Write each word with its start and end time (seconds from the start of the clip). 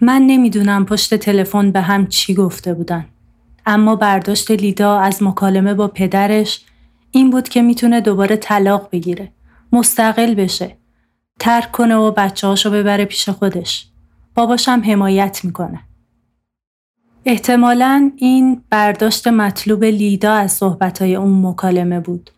من 0.00 0.22
نمی‌دونم 0.22 0.84
پشت 0.84 1.14
تلفن 1.14 1.70
به 1.70 1.80
هم 1.80 2.06
چی 2.06 2.34
گفته 2.34 2.74
بودن. 2.74 3.06
اما 3.66 3.96
برداشت 3.96 4.50
لیدا 4.50 4.98
از 4.98 5.22
مکالمه 5.22 5.74
با 5.74 5.88
پدرش 5.88 6.64
این 7.10 7.30
بود 7.30 7.48
که 7.48 7.62
می‌تونه 7.62 8.00
دوباره 8.00 8.36
طلاق 8.36 8.88
بگیره. 8.92 9.32
مستقل 9.72 10.34
بشه. 10.34 10.76
ترک 11.40 11.72
کنه 11.72 11.96
و 11.96 12.10
بچه 12.10 12.46
هاشو 12.46 12.70
ببره 12.70 13.04
پیش 13.04 13.28
خودش. 13.28 13.86
باباشم 14.34 14.82
حمایت 14.86 15.40
می‌کنه. 15.44 15.80
احتمالا 17.24 18.10
این 18.16 18.62
برداشت 18.70 19.28
مطلوب 19.28 19.84
لیدا 19.84 20.32
از 20.32 20.52
صحبتهای 20.52 21.16
اون 21.16 21.46
مکالمه 21.46 22.00
بود. 22.00 22.30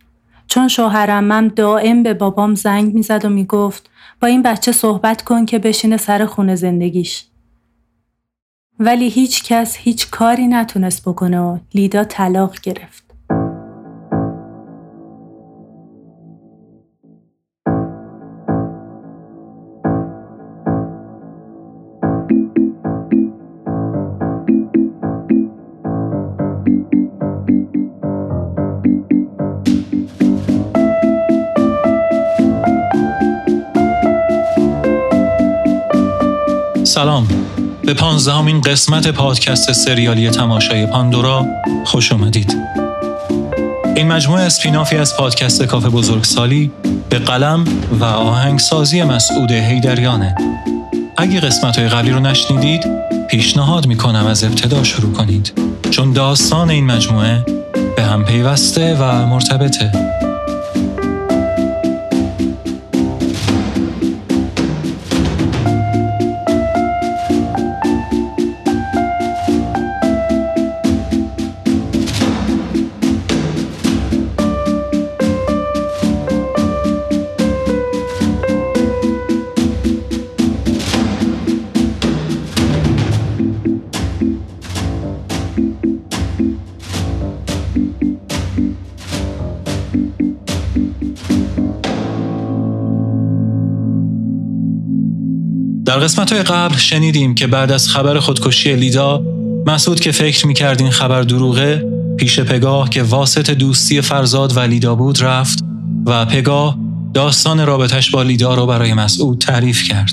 چون 0.46 0.68
شوهرمم 0.68 1.48
دائم 1.48 2.02
به 2.02 2.14
بابام 2.14 2.54
زنگ 2.54 2.94
می‌زد 2.94 3.24
و 3.24 3.28
می‌گفت 3.28 3.90
با 4.20 4.28
این 4.28 4.42
بچه 4.42 4.72
صحبت 4.72 5.22
کن 5.22 5.44
که 5.44 5.58
بشینه 5.58 5.96
سر 5.96 6.26
خونه 6.26 6.54
زندگیش. 6.54 7.24
ولی 8.84 9.08
هیچ 9.08 9.44
کس 9.44 9.76
هیچ 9.76 10.10
کاری 10.10 10.46
نتونست 10.46 11.02
بکنه 11.08 11.40
و 11.40 11.58
لیدا 11.74 12.04
طلاق 12.04 12.60
گرفت. 12.60 13.02
سلام 36.84 37.26
به 37.84 37.94
پانزدهمین 37.94 38.60
قسمت 38.60 39.08
پادکست 39.08 39.72
سریالی 39.72 40.30
تماشای 40.30 40.86
پاندورا 40.86 41.46
خوش 41.84 42.12
اومدید. 42.12 42.56
این 43.96 44.12
مجموعه 44.12 44.42
اسپینافی 44.42 44.96
از 44.96 45.16
پادکست 45.16 45.62
کافه 45.62 45.88
بزرگسالی 45.88 46.70
به 47.08 47.18
قلم 47.18 47.64
و 48.00 48.04
آهنگسازی 48.04 49.02
مسعود 49.02 49.50
هیدریانه 49.50 50.34
اگه 51.16 51.40
قسمت 51.40 51.78
های 51.78 51.88
قبلی 51.88 52.10
رو 52.10 52.20
نشنیدید 52.20 52.84
پیشنهاد 53.30 53.86
می‌کنم 53.86 54.26
از 54.26 54.44
ابتدا 54.44 54.82
شروع 54.82 55.12
کنید. 55.12 55.52
چون 55.90 56.12
داستان 56.12 56.70
این 56.70 56.86
مجموعه 56.86 57.44
به 57.96 58.02
هم 58.02 58.24
پیوسته 58.24 58.96
و 59.00 59.26
مرتبطه. 59.26 59.92
در 95.92 95.98
قسمت 95.98 96.32
های 96.32 96.42
قبل 96.42 96.76
شنیدیم 96.76 97.34
که 97.34 97.46
بعد 97.46 97.72
از 97.72 97.88
خبر 97.88 98.18
خودکشی 98.18 98.76
لیدا 98.76 99.22
مسعود 99.66 100.00
که 100.00 100.12
فکر 100.12 100.46
می‌کرد 100.46 100.80
این 100.80 100.90
خبر 100.90 101.22
دروغه 101.22 101.84
پیش 102.16 102.40
پگاه 102.40 102.90
که 102.90 103.02
واسط 103.02 103.50
دوستی 103.50 104.00
فرزاد 104.00 104.56
و 104.56 104.60
لیدا 104.60 104.94
بود 104.94 105.22
رفت 105.22 105.64
و 106.06 106.24
پگاه 106.24 106.78
داستان 107.14 107.66
رابطش 107.66 108.10
با 108.10 108.22
لیدا 108.22 108.54
رو 108.54 108.66
برای 108.66 108.94
مسعود 108.94 109.38
تعریف 109.38 109.88
کرد. 109.88 110.12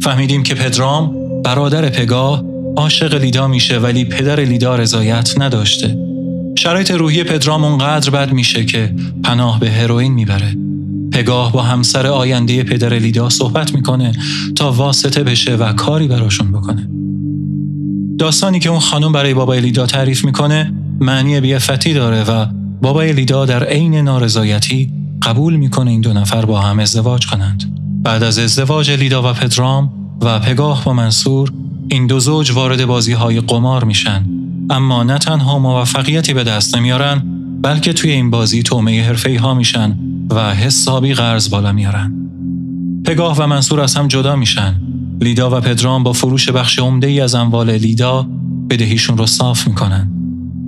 فهمیدیم 0.00 0.42
که 0.42 0.54
پدرام 0.54 1.14
برادر 1.42 1.88
پگاه 1.88 2.44
عاشق 2.76 3.14
لیدا 3.14 3.48
میشه 3.48 3.78
ولی 3.78 4.04
پدر 4.04 4.40
لیدا 4.40 4.76
رضایت 4.76 5.34
نداشته. 5.38 5.96
شرایط 6.58 6.90
روحی 6.90 7.24
پدرام 7.24 7.64
اونقدر 7.64 8.10
بد 8.10 8.32
میشه 8.32 8.64
که 8.64 8.94
پناه 9.24 9.60
به 9.60 9.70
هروئین 9.70 10.12
می‌بره. 10.12 10.63
پگاه 11.14 11.52
با 11.52 11.62
همسر 11.62 12.06
آینده 12.06 12.62
پدر 12.62 12.94
لیدا 12.94 13.28
صحبت 13.28 13.74
می‌کنه 13.74 14.12
تا 14.56 14.72
واسطه 14.72 15.24
بشه 15.24 15.56
و 15.56 15.72
کاری 15.72 16.08
براشون 16.08 16.52
بکنه. 16.52 16.88
داستانی 18.18 18.60
که 18.60 18.68
اون 18.68 18.80
خانم 18.80 19.12
برای 19.12 19.34
بابای 19.34 19.60
لیدا 19.60 19.86
تعریف 19.86 20.24
می‌کنه 20.24 20.72
معنی 21.00 21.40
بیفتی 21.40 21.94
داره 21.94 22.24
و 22.24 22.46
بابای 22.82 23.12
لیدا 23.12 23.44
در 23.46 23.64
عین 23.64 23.94
نارضایتی 23.94 24.92
قبول 25.22 25.56
می‌کنه 25.56 25.90
این 25.90 26.00
دو 26.00 26.12
نفر 26.12 26.44
با 26.44 26.60
هم 26.60 26.78
ازدواج 26.78 27.26
کنند. 27.26 27.78
بعد 28.02 28.22
از 28.22 28.38
ازدواج 28.38 28.90
لیدا 28.90 29.30
و 29.30 29.32
پدرام 29.32 29.92
و 30.22 30.38
پگاه 30.38 30.84
با 30.84 30.92
منصور 30.92 31.52
این 31.88 32.06
دو 32.06 32.20
زوج 32.20 32.52
وارد 32.52 32.86
بازی 32.86 33.12
های 33.12 33.40
قمار 33.40 33.84
میشن 33.84 34.24
اما 34.70 35.02
نه 35.02 35.18
تنها 35.18 35.58
موفقیتی 35.58 36.34
به 36.34 36.44
دست 36.44 36.76
نمیارن 36.76 37.22
بلکه 37.62 37.92
توی 37.92 38.10
این 38.10 38.30
بازی 38.30 38.62
تومه 38.62 39.02
حرفه 39.02 39.38
ها 39.40 39.54
میشن 39.54 39.98
و 40.34 40.54
حسابی 40.54 41.14
قرض 41.14 41.50
بالا 41.50 41.72
میارن. 41.72 42.14
پگاه 43.04 43.36
و 43.38 43.46
منصور 43.46 43.80
از 43.80 43.94
هم 43.94 44.08
جدا 44.08 44.36
میشن. 44.36 44.80
لیدا 45.20 45.58
و 45.58 45.60
پدرام 45.60 46.02
با 46.02 46.12
فروش 46.12 46.50
بخش 46.50 46.78
عمده 46.78 47.06
ای 47.06 47.20
از 47.20 47.34
اموال 47.34 47.70
لیدا 47.70 48.26
بدهیشون 48.70 49.18
رو 49.18 49.26
صاف 49.26 49.66
می‌کنن. 49.66 50.10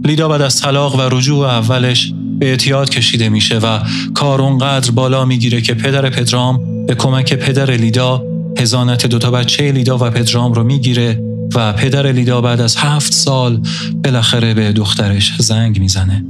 لیدا 0.04 0.28
بعد 0.28 0.42
از 0.42 0.60
طلاق 0.60 0.94
و 0.94 1.00
رجوع 1.16 1.46
اولش 1.46 2.12
به 2.38 2.50
اعتیاد 2.50 2.90
کشیده 2.90 3.28
میشه 3.28 3.58
و 3.58 3.78
کار 4.14 4.42
اونقدر 4.42 4.90
بالا 4.90 5.24
می‌گیره 5.24 5.60
که 5.60 5.74
پدر 5.74 6.10
پدرام 6.10 6.86
به 6.86 6.94
کمک 6.94 7.34
پدر 7.34 7.70
لیدا 7.70 8.22
هزانت 8.58 9.06
دوتا 9.06 9.30
بچه 9.30 9.72
لیدا 9.72 9.98
و 9.98 10.10
پدرام 10.10 10.52
رو 10.52 10.64
می‌گیره 10.64 11.22
و 11.54 11.72
پدر 11.72 12.12
لیدا 12.12 12.40
بعد 12.40 12.60
از 12.60 12.76
هفت 12.76 13.12
سال 13.12 13.60
بالاخره 14.04 14.54
به 14.54 14.72
دخترش 14.72 15.36
زنگ 15.38 15.80
می‌زنه. 15.80 16.24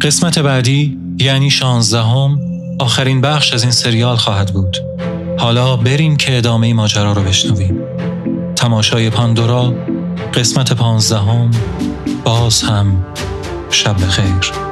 قسمت 0.00 0.38
بعدی 0.38 0.98
یعنی 1.20 1.50
شانزدهم 1.50 2.38
آخرین 2.78 3.20
بخش 3.20 3.52
از 3.52 3.62
این 3.62 3.72
سریال 3.72 4.16
خواهد 4.16 4.52
بود. 4.52 4.76
حالا 5.38 5.76
بریم 5.76 6.16
که 6.16 6.36
ادامه 6.36 6.74
ماجرا 6.74 7.12
رو 7.12 7.22
بشنویم. 7.22 7.78
تماشای 8.56 9.10
پاندورا 9.10 9.74
قسمت 10.34 10.72
پانزدهم 10.72 11.50
باز 12.24 12.62
هم 12.62 13.06
شب 13.70 13.96
خیر. 13.96 14.71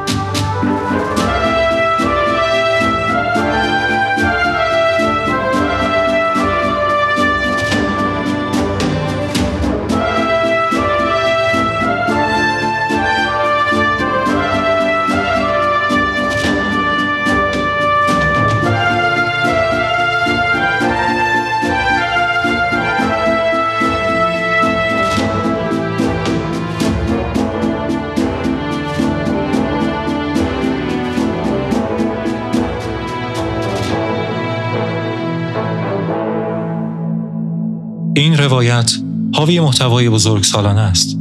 روایت 38.41 38.93
حاوی 39.35 39.61
محتوای 39.61 40.09
بزرگسالانه 40.09 40.81
است 40.81 41.19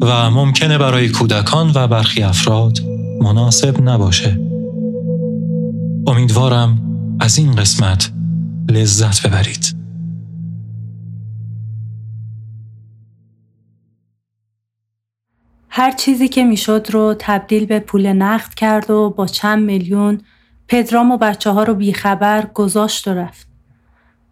و 0.00 0.30
ممکنه 0.30 0.78
برای 0.78 1.08
کودکان 1.08 1.72
و 1.74 1.88
برخی 1.88 2.22
افراد 2.22 2.78
مناسب 3.22 3.82
نباشه. 3.82 4.40
امیدوارم 6.06 6.82
از 7.20 7.38
این 7.38 7.54
قسمت 7.54 8.12
لذت 8.68 9.26
ببرید. 9.26 9.76
هر 15.68 15.92
چیزی 15.92 16.28
که 16.28 16.44
می‌شد 16.44 16.86
رو 16.90 17.14
تبدیل 17.18 17.66
به 17.66 17.80
پول 17.80 18.12
نقد 18.12 18.54
کرد 18.54 18.90
و 18.90 19.10
با 19.10 19.26
چند 19.26 19.64
میلیون 19.64 20.20
پدرام 20.68 21.10
و 21.10 21.16
بچه 21.16 21.50
ها 21.50 21.62
رو 21.62 21.74
بیخبر 21.74 22.46
گذاشت 22.54 23.08
و 23.08 23.10
رفت. 23.10 23.48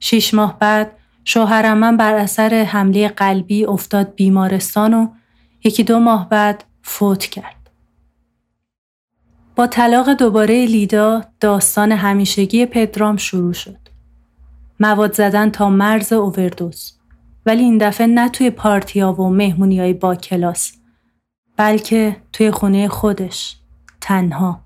شیش 0.01 0.35
ماه 0.35 0.59
بعد 0.59 0.93
شوهرم 1.25 1.79
من 1.79 1.97
بر 1.97 2.15
اثر 2.15 2.65
حمله 2.65 3.09
قلبی 3.09 3.65
افتاد 3.65 4.15
بیمارستان 4.15 4.95
و 4.95 5.09
یکی 5.65 5.85
دو 5.85 5.99
ماه 5.99 6.29
بعد 6.29 6.65
فوت 6.83 7.25
کرد. 7.25 7.71
با 9.57 9.67
طلاق 9.67 10.13
دوباره 10.13 10.67
لیدا 10.67 11.25
داستان 11.41 11.93
همیشگی 11.93 12.67
پدرام 12.67 13.17
شروع 13.17 13.53
شد. 13.53 13.79
مواد 14.81 15.13
زدن 15.13 15.51
تا 15.51 15.71
مرز 15.71 16.13
اووردوز. 16.13 16.99
ولی 17.47 17.63
این 17.63 17.79
دفعه 17.79 18.07
نه 18.07 18.29
توی 18.29 18.51
پارتیا 18.51 19.13
و 19.13 19.31
مهمونی 19.31 19.81
های 19.81 19.93
با 19.93 20.15
کلاس 20.15 20.73
بلکه 21.57 22.17
توی 22.33 22.51
خونه 22.51 22.89
خودش 22.89 23.57
تنها 24.01 24.61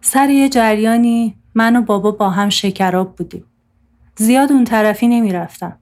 سر 0.00 0.30
یه 0.30 0.48
جریانی 0.48 1.36
من 1.54 1.76
و 1.76 1.82
بابا 1.82 2.10
با 2.10 2.30
هم 2.30 2.48
شکراب 2.48 3.16
بودیم 3.16 3.44
زیاد 4.16 4.52
اون 4.52 4.64
طرفی 4.64 5.08
نمی 5.08 5.32
رفتم. 5.32 5.78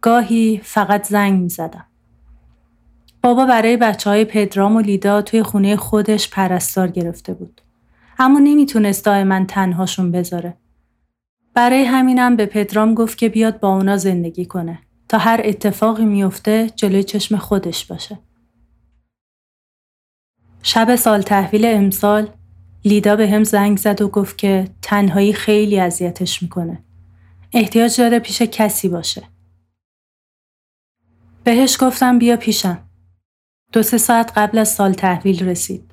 گاهی 0.00 0.60
فقط 0.64 1.08
زنگ 1.08 1.40
می 1.40 1.48
زدم. 1.48 1.84
بابا 3.22 3.46
برای 3.46 3.76
بچه 3.76 4.10
های 4.10 4.24
پدرام 4.24 4.76
و 4.76 4.80
لیدا 4.80 5.22
توی 5.22 5.42
خونه 5.42 5.76
خودش 5.76 6.30
پرستار 6.30 6.88
گرفته 6.88 7.34
بود. 7.34 7.60
اما 8.18 8.38
نمی‌تونست 8.38 9.04
دائما 9.04 9.44
تنهاشون 9.44 10.10
بذاره. 10.10 10.56
برای 11.54 11.84
همینم 11.84 12.36
به 12.36 12.46
پدرام 12.46 12.94
گفت 12.94 13.18
که 13.18 13.28
بیاد 13.28 13.60
با 13.60 13.76
اونا 13.76 13.96
زندگی 13.96 14.46
کنه 14.46 14.78
تا 15.08 15.18
هر 15.18 15.40
اتفاقی 15.44 16.04
میفته 16.04 16.70
جلوی 16.76 17.04
چشم 17.04 17.36
خودش 17.36 17.86
باشه. 17.86 18.18
شب 20.62 20.96
سال 20.96 21.22
تحویل 21.22 21.64
امسال 21.64 22.28
لیدا 22.84 23.16
به 23.16 23.30
هم 23.30 23.44
زنگ 23.44 23.78
زد 23.78 24.02
و 24.02 24.08
گفت 24.08 24.38
که 24.38 24.68
تنهایی 24.82 25.32
خیلی 25.32 25.80
اذیتش 25.80 26.42
می‌کنه. 26.42 26.84
احتیاج 27.52 28.00
داره 28.00 28.18
پیش 28.18 28.42
کسی 28.42 28.88
باشه. 28.88 29.22
بهش 31.44 31.76
گفتم 31.80 32.18
بیا 32.18 32.36
پیشم. 32.36 32.88
دو 33.72 33.82
سه 33.82 33.98
ساعت 33.98 34.32
قبل 34.38 34.58
از 34.58 34.68
سال 34.68 34.92
تحویل 34.92 35.48
رسید. 35.48 35.90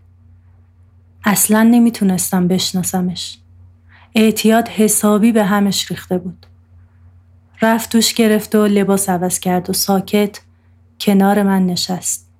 اصلا 1.23 1.63
نمی‌تونستم 1.63 2.47
بشناسمش. 2.47 3.39
اعتیاد 4.15 4.67
حسابی 4.67 5.31
به 5.31 5.43
همش 5.43 5.91
ریخته 5.91 6.17
بود. 6.17 6.45
رفت 7.61 7.91
دوش 7.91 8.13
گرفت 8.13 8.55
و 8.55 8.65
لباس 8.65 9.09
عوض 9.09 9.39
کرد 9.39 9.69
و 9.69 9.73
ساکت 9.73 10.41
کنار 10.99 11.43
من 11.43 11.65
نشست. 11.65 12.31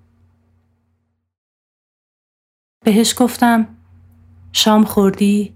بهش 2.85 3.15
گفتم 3.17 3.67
شام 4.51 4.83
خوردی؟ 4.83 5.55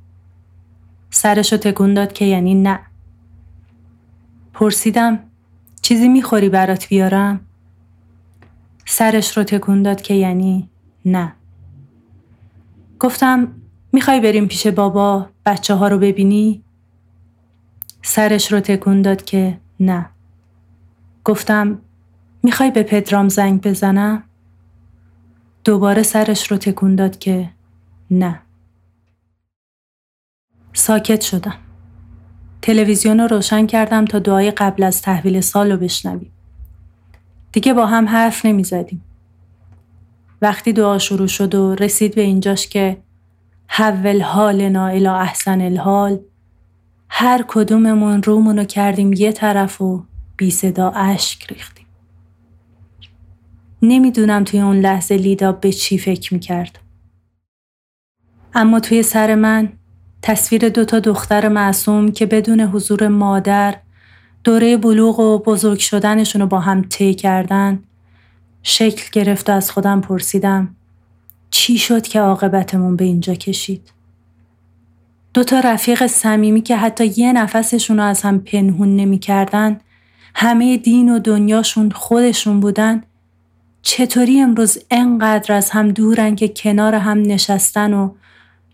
سرشو 1.09 1.57
تکون 1.57 1.93
داد 1.93 2.13
که 2.13 2.25
یعنی 2.25 2.55
نه. 2.55 2.92
پرسیدم 4.63 5.19
چیزی 5.81 6.07
می‌خوری 6.07 6.49
برات 6.49 6.87
بیارم؟ 6.87 7.39
سرش 8.85 9.37
رو 9.37 9.43
تکون 9.43 9.83
داد 9.83 10.01
که 10.01 10.13
یعنی 10.13 10.69
نه. 11.05 11.33
گفتم 12.99 13.47
می‌خوای 13.91 14.19
بریم 14.19 14.47
پیش 14.47 14.67
بابا 14.67 15.29
بچه 15.45 15.73
ها 15.73 15.87
رو 15.87 15.97
ببینی؟ 15.97 16.63
سرش 18.01 18.51
رو 18.51 18.59
تکون 18.59 19.01
داد 19.01 19.23
که 19.23 19.59
نه. 19.79 20.09
گفتم 21.23 21.81
می‌خوای 22.43 22.71
به 22.71 22.83
پدرام 22.83 23.29
زنگ 23.29 23.61
بزنم؟ 23.61 24.23
دوباره 25.63 26.03
سرش 26.03 26.51
رو 26.51 26.57
تکون 26.57 26.95
داد 26.95 27.17
که 27.19 27.49
نه. 28.11 28.41
ساکت 30.73 31.21
شدم. 31.21 31.55
تلویزیون 32.63 33.19
رو 33.19 33.27
روشن 33.27 33.65
کردم 33.65 34.05
تا 34.05 34.19
دعای 34.19 34.51
قبل 34.51 34.83
از 34.83 35.01
تحویل 35.01 35.41
سال 35.41 35.71
رو 35.71 35.77
بشنویم. 35.77 36.31
دیگه 37.51 37.73
با 37.73 37.85
هم 37.85 38.07
حرف 38.07 38.45
نمی 38.45 38.63
زدیم. 38.63 39.03
وقتی 40.41 40.73
دعا 40.73 40.97
شروع 40.97 41.27
شد 41.27 41.55
و 41.55 41.75
رسید 41.75 42.15
به 42.15 42.21
اینجاش 42.21 42.67
که 42.67 42.97
حول 43.67 44.21
حالنا 44.21 44.87
الى 44.87 45.07
احسن 45.07 45.61
الحال 45.61 46.19
هر 47.09 47.45
کدوممون 47.47 48.23
رومونو 48.23 48.63
کردیم 48.63 49.13
یه 49.13 49.31
طرف 49.31 49.81
و 49.81 50.03
بی 50.37 50.51
صدا 50.51 50.89
اشک 50.89 51.51
ریختیم. 51.51 51.87
نمی‌دونم 53.81 54.43
توی 54.43 54.59
اون 54.59 54.79
لحظه 54.79 55.17
لیدا 55.17 55.51
به 55.51 55.71
چی 55.71 55.97
فکر 55.97 56.33
می‌کرد. 56.33 56.79
اما 58.53 58.79
توی 58.79 59.03
سر 59.03 59.35
من 59.35 59.73
تصویر 60.25 60.69
دوتا 60.69 60.99
دختر 60.99 61.47
معصوم 61.47 62.11
که 62.11 62.25
بدون 62.25 62.61
حضور 62.61 63.07
مادر 63.07 63.75
دوره 64.43 64.77
بلوغ 64.77 65.19
و 65.19 65.39
بزرگ 65.39 65.79
شدنشون 65.79 66.41
رو 66.41 66.47
با 66.47 66.59
هم 66.59 66.81
طی 66.81 67.13
کردن 67.13 67.83
شکل 68.63 69.09
گرفت 69.11 69.49
و 69.49 69.53
از 69.53 69.71
خودم 69.71 70.01
پرسیدم 70.01 70.75
چی 71.51 71.77
شد 71.77 72.01
که 72.01 72.19
عاقبتمون 72.19 72.95
به 72.95 73.05
اینجا 73.05 73.33
کشید؟ 73.33 73.93
دو 75.33 75.43
تا 75.43 75.59
رفیق 75.59 76.07
صمیمی 76.07 76.61
که 76.61 76.77
حتی 76.77 77.13
یه 77.17 77.33
نفسشون 77.33 77.97
رو 77.97 78.03
از 78.03 78.21
هم 78.21 78.39
پنهون 78.39 78.95
نمی‌کردن 78.95 79.79
همه 80.35 80.77
دین 80.77 81.09
و 81.09 81.19
دنیاشون 81.19 81.91
خودشون 81.91 82.59
بودن 82.59 83.03
چطوری 83.81 84.41
امروز 84.41 84.77
انقدر 84.91 85.53
از 85.53 85.69
هم 85.69 85.91
دورن 85.91 86.35
که 86.35 86.47
کنار 86.47 86.95
هم 86.95 87.21
نشستن 87.21 87.93
و 87.93 88.09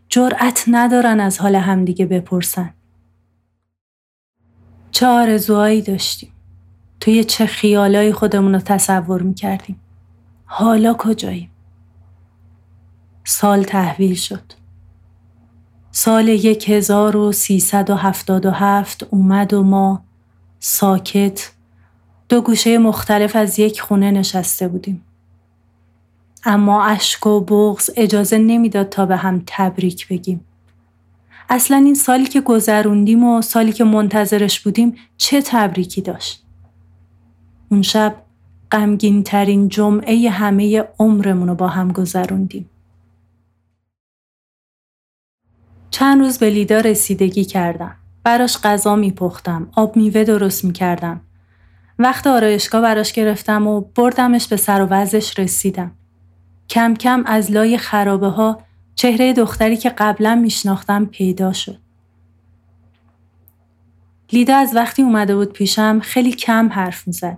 جرأت 0.09 0.63
ندارن 0.67 1.19
از 1.19 1.41
حال 1.41 1.55
همدیگه 1.55 2.05
بپرسن. 2.05 2.73
چه 4.91 5.07
آرزوهایی 5.07 5.81
داشتیم؟ 5.81 6.31
توی 6.99 7.23
چه 7.23 7.45
خیالایی 7.45 8.13
خودمون 8.13 8.53
رو 8.53 8.59
تصور 8.59 9.21
می‌کردیم؟ 9.21 9.79
حالا 10.45 10.93
کجاییم؟ 10.93 11.51
سال 13.23 13.63
تحویل 13.63 14.15
شد. 14.15 14.43
سال 15.91 16.27
یک 16.27 16.69
هزار 16.69 17.17
و 17.17 17.31
سیصد 17.31 17.89
و 17.89 17.95
هفتاد 17.95 18.45
و 18.45 18.51
هفت 18.51 19.03
اومد 19.03 19.53
و 19.53 19.63
ما 19.63 20.03
ساکت 20.59 21.51
دو 22.29 22.41
گوشه 22.41 22.77
مختلف 22.77 23.35
از 23.35 23.59
یک 23.59 23.81
خونه 23.81 24.11
نشسته 24.11 24.67
بودیم. 24.67 25.05
اما 26.45 26.83
اشک 26.83 27.27
و 27.27 27.41
بغز 27.41 27.89
اجازه 27.95 28.37
نمی‌داد 28.37 28.89
تا 28.89 29.05
به 29.05 29.15
هم 29.15 29.43
تبریک 29.47 30.07
بگیم 30.07 30.45
اصلا 31.49 31.77
این 31.77 31.95
سالی 31.95 32.25
که 32.25 32.41
گذروندیم 32.41 33.23
و 33.23 33.41
سالی 33.41 33.71
که 33.71 33.83
منتظرش 33.83 34.59
بودیم 34.59 34.95
چه 35.17 35.41
تبریکی 35.41 36.01
داشت 36.01 36.43
اون 37.69 37.81
شب 37.81 38.15
غمگین 38.71 39.23
ترین 39.23 39.69
جمعه 39.69 40.29
همه 40.29 40.83
عمرمون 40.99 41.47
رو 41.47 41.55
با 41.55 41.67
هم 41.67 41.91
گذروندیم 41.91 42.69
چند 45.91 46.21
روز 46.21 46.37
به 46.37 46.49
لیدا 46.49 46.79
رسیدگی 46.79 47.45
کردم. 47.45 47.95
براش 48.23 48.57
غذا 48.57 48.95
میپختم، 48.95 49.67
آب 49.75 49.95
میوه 49.95 50.23
درست 50.23 50.65
می‌کردم. 50.65 51.21
وقت 51.99 52.27
آرایشگاه 52.27 52.81
براش 52.81 53.13
گرفتم 53.13 53.67
و 53.67 53.81
بردمش 53.81 54.47
به 54.47 54.57
سر 54.57 54.81
و 54.81 54.87
وزش 54.89 55.39
رسیدم. 55.39 55.91
کم 56.69 56.93
کم 56.93 57.23
از 57.25 57.51
لای 57.51 57.77
خرابه 57.77 58.27
ها 58.27 58.61
چهره 58.95 59.33
دختری 59.33 59.77
که 59.77 59.89
قبلا 59.89 60.35
میشناختم 60.35 61.05
پیدا 61.05 61.53
شد. 61.53 61.77
لیدا 64.31 64.55
از 64.55 64.75
وقتی 64.75 65.01
اومده 65.01 65.35
بود 65.35 65.53
پیشم 65.53 65.99
خیلی 65.99 66.31
کم 66.31 66.69
حرف 66.73 67.07
می‌زد. 67.07 67.37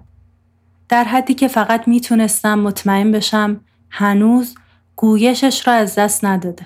در 0.90 1.04
حدی 1.04 1.34
که 1.34 1.48
فقط 1.48 1.88
می‌تونستم 1.88 2.60
مطمئن 2.60 3.12
بشم 3.12 3.62
هنوز 3.90 4.56
گویشش 4.96 5.68
را 5.68 5.74
از 5.74 5.96
دست 5.96 6.26
نداده. 6.26 6.66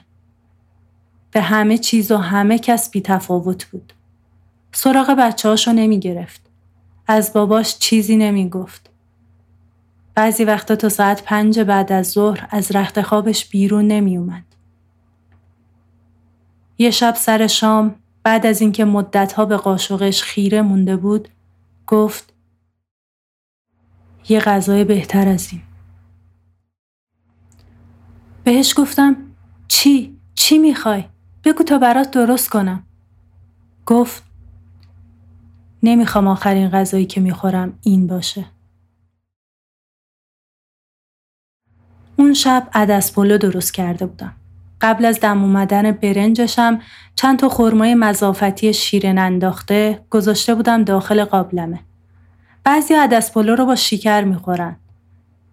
به 1.31 1.41
همه 1.41 1.77
چیز 1.77 2.11
و 2.11 2.17
همه 2.17 2.59
کس 2.59 2.89
بی 2.89 3.01
تفاوت 3.01 3.65
بود. 3.65 3.93
سراغ 4.71 5.15
بچه 5.19 5.49
هاشو 5.49 5.71
نمی 5.71 5.99
گرفت. 5.99 6.41
از 7.07 7.33
باباش 7.33 7.77
چیزی 7.77 8.17
نمی 8.17 8.49
گفت. 8.49 8.89
بعضی 10.15 10.43
وقتا 10.43 10.75
تا 10.75 10.89
ساعت 10.89 11.23
پنج 11.23 11.59
بعد 11.59 11.91
از 11.91 12.11
ظهر 12.11 12.47
از 12.49 12.71
رخت 12.71 13.01
خوابش 13.01 13.49
بیرون 13.49 13.87
نمی 13.87 14.17
اومد. 14.17 14.43
یه 16.77 16.91
شب 16.91 17.15
سر 17.15 17.47
شام 17.47 17.95
بعد 18.23 18.45
از 18.45 18.61
اینکه 18.61 18.85
مدتها 18.85 19.45
به 19.45 19.57
قاشقش 19.57 20.23
خیره 20.23 20.61
مونده 20.61 20.97
بود 20.97 21.29
گفت 21.87 22.33
یه 24.29 24.39
غذای 24.39 24.83
بهتر 24.83 25.27
از 25.27 25.49
این. 25.51 25.61
بهش 28.43 28.73
گفتم 28.77 29.15
چی؟ 29.67 30.17
چی 30.35 30.57
می‌خوای؟ 30.57 31.03
بگو 31.43 31.63
تا 31.63 31.77
برات 31.77 32.11
درست 32.11 32.49
کنم. 32.49 32.83
گفت 33.85 34.23
نمی‌خوام 35.83 36.27
آخرین 36.27 36.69
غذایی 36.69 37.05
که 37.05 37.21
می‌خورم 37.21 37.79
این 37.81 38.07
باشه. 38.07 38.45
اون 42.17 42.33
شب 42.33 42.67
عدس 42.73 43.11
پلو 43.11 43.37
درست 43.37 43.73
کرده 43.73 44.05
بودم. 44.05 44.33
قبل 44.81 45.05
از 45.05 45.19
دم 45.19 45.43
اومدن 45.43 45.91
برنجشم 45.91 46.79
چند 47.15 47.39
تا 47.39 47.49
خرمای 47.49 47.95
مضافتی 47.95 48.73
شیرین 48.73 49.17
انداخته 49.17 50.05
گذاشته 50.09 50.55
بودم 50.55 50.83
داخل 50.83 51.23
قابلمه. 51.23 51.79
بعضی 52.63 52.93
عدس 52.93 53.31
پلو 53.31 53.55
رو 53.55 53.65
با 53.65 53.75
شکر 53.75 54.23
می‌خورن. 54.23 54.75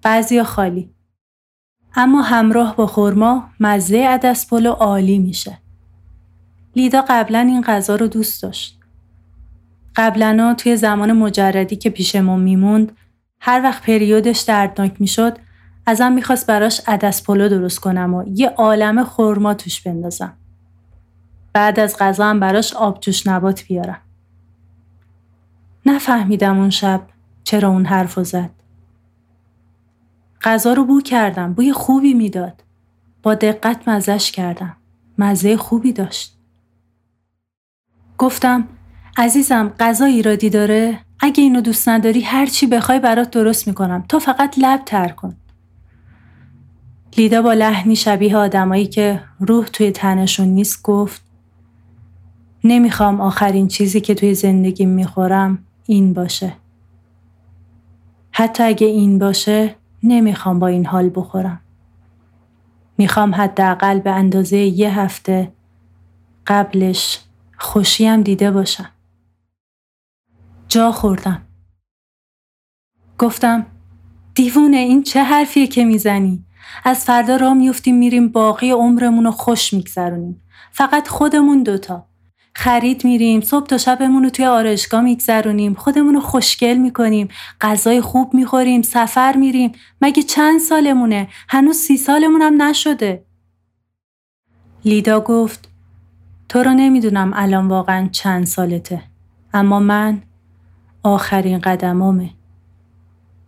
بعضی 0.02 0.42
خالی. 0.42 0.90
اما 1.94 2.22
همراه 2.22 2.76
با 2.76 2.86
خرما 2.86 3.50
مزه 3.60 4.06
عدس 4.08 4.46
پلو 4.46 4.70
عالی 4.70 5.18
میشه. 5.18 5.58
لیدا 6.76 7.04
قبلا 7.08 7.38
این 7.38 7.60
غذا 7.60 7.96
رو 7.96 8.06
دوست 8.06 8.42
داشت. 8.42 8.78
قبلا 9.96 10.54
توی 10.58 10.76
زمان 10.76 11.12
مجردی 11.12 11.76
که 11.76 11.90
پیشمون 11.90 12.40
میموند 12.40 12.92
هر 13.40 13.60
وقت 13.64 13.82
پریودش 13.82 14.40
دردناک 14.40 15.00
می‌شد 15.00 15.38
ازم 15.86 16.12
می‌خواست 16.12 16.46
براش 16.46 16.80
عدس 16.86 17.22
پلو 17.22 17.48
درست 17.48 17.78
کنم 17.78 18.14
و 18.14 18.24
یه 18.26 18.48
عالم 18.48 19.04
خورما 19.04 19.54
توش 19.54 19.80
بندازم. 19.80 20.36
بعد 21.52 21.80
از 21.80 21.96
غذا 21.98 22.26
هم 22.26 22.40
براش 22.40 22.74
آب 22.74 23.00
جوش 23.00 23.26
نبات 23.26 23.64
بیارم. 23.64 24.00
نفهمیدم 25.86 26.58
اون 26.58 26.70
شب 26.70 27.02
چرا 27.44 27.68
اون 27.68 27.84
حرف 27.84 28.18
زد. 28.18 28.50
غذا 30.42 30.72
رو 30.72 30.84
بو 30.84 31.00
کردم. 31.00 31.52
بوی 31.52 31.72
خوبی 31.72 32.14
می‌داد. 32.14 32.64
با 33.22 33.34
دقت 33.34 33.88
مزش 33.88 34.32
کردم. 34.32 34.76
مزه 35.18 35.56
خوبی 35.56 35.92
داشت. 35.92 36.38
گفتم 38.18 38.68
عزیزم 39.16 39.72
غذا 39.80 40.04
ایرادی 40.04 40.50
داره؟ 40.50 40.98
اگه 41.20 41.42
اینو 41.42 41.60
دوست 41.60 41.88
نداری 41.88 42.20
هر 42.20 42.46
چی 42.46 42.66
بخوای 42.66 43.00
برات 43.00 43.30
درست 43.30 43.68
می‌کنم. 43.68 44.04
تو 44.08 44.18
فقط 44.18 44.54
لب 44.58 44.84
تر 44.84 45.08
کن. 45.08 45.36
لیدا 47.16 47.42
با 47.42 47.52
لحنی 47.52 47.96
شبیه 47.96 48.36
آدمایی 48.36 48.86
که 48.86 49.22
روح 49.40 49.66
توی 49.66 49.90
تنشون 49.90 50.48
نیست 50.48 50.82
گفت 50.82 51.22
نمی‌خوام 52.64 53.20
آخرین 53.20 53.68
چیزی 53.68 54.00
که 54.00 54.14
توی 54.14 54.34
زندگی 54.34 54.86
می‌خورم 54.86 55.64
این 55.86 56.12
باشه. 56.12 56.56
حتی 58.32 58.62
اگه 58.62 58.86
این 58.86 59.18
باشه 59.18 59.74
نمی‌خوام 60.02 60.58
با 60.58 60.66
این 60.66 60.86
حال 60.86 61.10
بخورم. 61.14 61.60
می‌خوام 62.98 63.34
حداقل 63.34 64.00
به 64.00 64.10
اندازه 64.10 64.56
یه 64.56 64.98
هفته 64.98 65.52
قبلش 66.46 67.20
خوشیم 67.58 68.22
دیده 68.22 68.50
باشم. 68.50 68.90
جا 70.68 70.92
خوردم. 70.92 71.42
گفتم 73.18 73.66
دیوونه 74.34 74.76
این 74.76 75.02
چه 75.02 75.22
حرفیه 75.22 75.66
که 75.66 75.84
می‌زنی؟ 75.84 76.44
از 76.84 77.04
فردا 77.04 77.36
را 77.36 77.54
میفتیم 77.54 77.98
میریم 77.98 78.28
باقی 78.28 78.70
عمرمون 78.70 79.24
رو 79.24 79.30
خوش 79.30 79.74
میگذرونیم. 79.74 80.42
فقط 80.72 81.08
خودمون 81.08 81.62
دوتا. 81.62 82.06
خرید 82.54 83.04
میریم 83.04 83.40
صبح 83.40 83.66
تا 83.66 83.78
شبمون 83.78 84.22
رو 84.22 84.30
توی 84.30 84.44
آرشگاه 84.44 85.00
میگذرونیم. 85.00 85.74
خودمون 85.74 86.14
رو 86.14 86.20
خوشگل 86.20 86.76
می‌کنیم. 86.76 87.28
غذای 87.60 88.00
خوب 88.00 88.34
می‌خوریم 88.34 88.82
سفر 88.82 89.36
میریم. 89.36 89.72
مگه 90.00 90.22
چند 90.22 90.60
سالمونه؟ 90.60 91.28
هنوز 91.48 91.76
سی 91.76 91.96
سالمون 91.96 92.42
هم 92.42 92.62
نشده. 92.62 93.24
لیدا 94.84 95.20
گفت 95.20 95.68
تو 96.48 96.62
رو 96.62 96.74
نمی‌دونم 96.74 97.32
الان 97.34 97.68
واقعا 97.68 98.08
چند 98.12 98.46
سالته. 98.46 99.02
اما 99.54 99.80
من 99.80 100.22
آخرین 101.02 101.58
قدمامه 101.58 102.30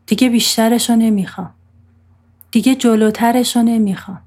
دیگه 0.07 0.29
بیشترشو 0.29 0.97
نمی‌خوام. 0.97 1.55
دیگه 2.55 2.75
جلوترشو 2.75 3.63
نمی‌خوام 3.63 4.21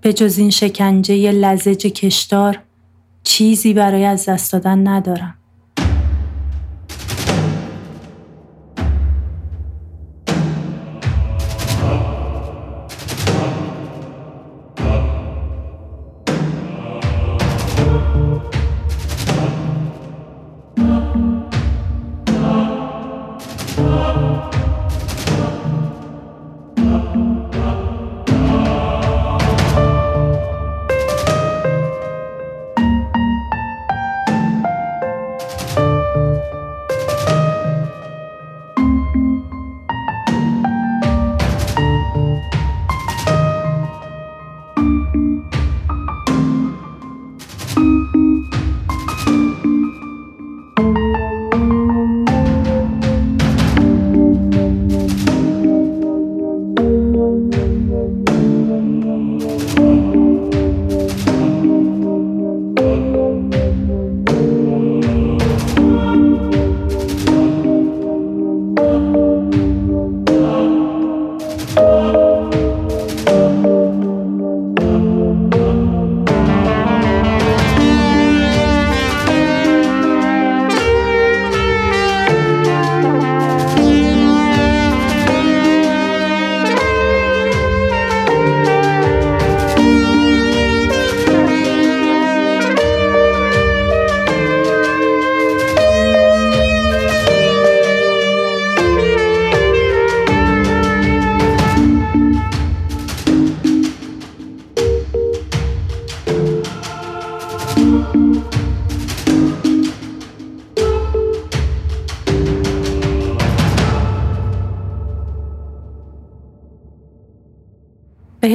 به 0.00 0.12
جز 0.12 0.38
این 0.38 0.50
شکنجه 0.50 1.32
لزج 1.32 1.86
کشدار 1.86 2.58
چیزی 3.22 3.74
برای 3.74 4.04
از 4.04 4.28
دست 4.28 4.52
دادن 4.52 4.88
ندارم. 4.88 5.34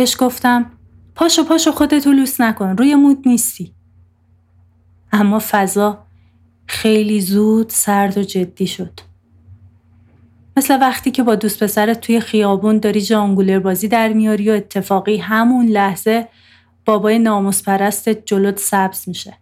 بهش 0.07 0.17
گفتم 0.19 0.71
پاشو 1.15 1.43
پاشو 1.43 1.71
خودتو 1.71 2.11
لوس 2.11 2.41
نکن 2.41 2.77
روی 2.77 2.95
مود 2.95 3.27
نیستی. 3.27 3.73
اما 5.11 5.41
فضا 5.49 6.05
خیلی 6.67 7.21
زود 7.21 7.69
سرد 7.69 8.17
و 8.17 8.23
جدی 8.23 8.67
شد. 8.67 8.99
مثل 10.57 10.81
وقتی 10.81 11.11
که 11.11 11.23
با 11.23 11.35
دوست 11.35 11.63
پسرت 11.63 12.01
توی 12.01 12.19
خیابون 12.19 12.77
داری 12.77 13.01
جانگولر 13.01 13.59
بازی 13.59 13.87
در 13.87 14.13
میاری 14.13 14.49
و 14.49 14.53
اتفاقی 14.53 15.17
همون 15.17 15.65
لحظه 15.65 16.27
بابای 16.85 17.19
ناموس 17.19 17.63
پرستت 17.63 18.25
جلوت 18.25 18.59
سبز 18.59 19.09
میشه. 19.09 19.33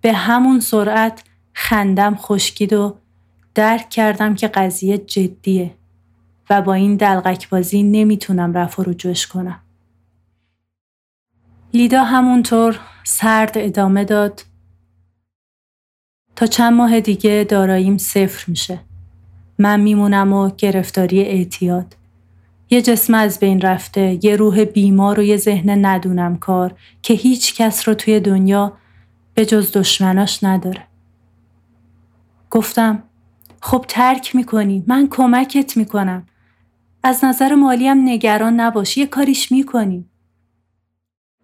به 0.00 0.12
همون 0.12 0.60
سرعت 0.60 1.24
خندم 1.52 2.14
خشکید 2.14 2.72
و 2.72 2.96
درک 3.54 3.90
کردم 3.90 4.34
که 4.34 4.48
قضیه 4.48 4.98
جدیه. 4.98 5.74
و 6.50 6.62
با 6.62 6.74
این 6.74 6.96
دلغک 6.96 7.48
بازی 7.48 7.82
نمی‌تونم 7.82 8.52
رفع 8.52 8.82
و 8.82 8.90
رجوعش 8.90 9.26
کنم. 9.26 9.61
لیدا 11.74 12.04
همونطور 12.04 12.80
سرد 13.04 13.52
ادامه 13.54 14.04
داد 14.04 14.44
تا 16.36 16.46
چند 16.46 16.72
ماه 16.72 17.00
دیگه 17.00 17.46
داراییم 17.48 17.98
صفر 17.98 18.44
میشه. 18.50 18.80
من 19.58 19.80
میمونم 19.80 20.32
و 20.32 20.50
گرفتاری 20.58 21.20
اعتیاد. 21.20 21.96
یه 22.70 22.82
جسم 22.82 23.14
از 23.14 23.40
بین 23.40 23.60
رفته، 23.60 24.18
یه 24.22 24.36
روح 24.36 24.64
بیمار 24.64 25.20
و 25.20 25.22
یه 25.22 25.36
ذهن 25.36 25.84
ندونم 25.84 26.36
کار 26.36 26.74
که 27.02 27.14
هیچ 27.14 27.54
کس 27.54 27.88
رو 27.88 27.94
توی 27.94 28.20
دنیا 28.20 28.72
به 29.34 29.46
جز 29.46 29.72
دشمناش 29.72 30.44
نداره. 30.44 30.86
گفتم 32.50 33.02
خب 33.60 33.84
ترک 33.88 34.36
می‌کنی 34.36 34.84
من 34.86 35.08
کمکت 35.10 35.76
می‌کنم 35.76 36.26
از 37.02 37.24
نظر 37.24 37.54
مالی 37.54 37.88
هم 37.88 38.08
نگران 38.08 38.60
نباش 38.60 38.96
یه 38.96 39.06
کاریش 39.06 39.52
می‌کنی. 39.52 40.08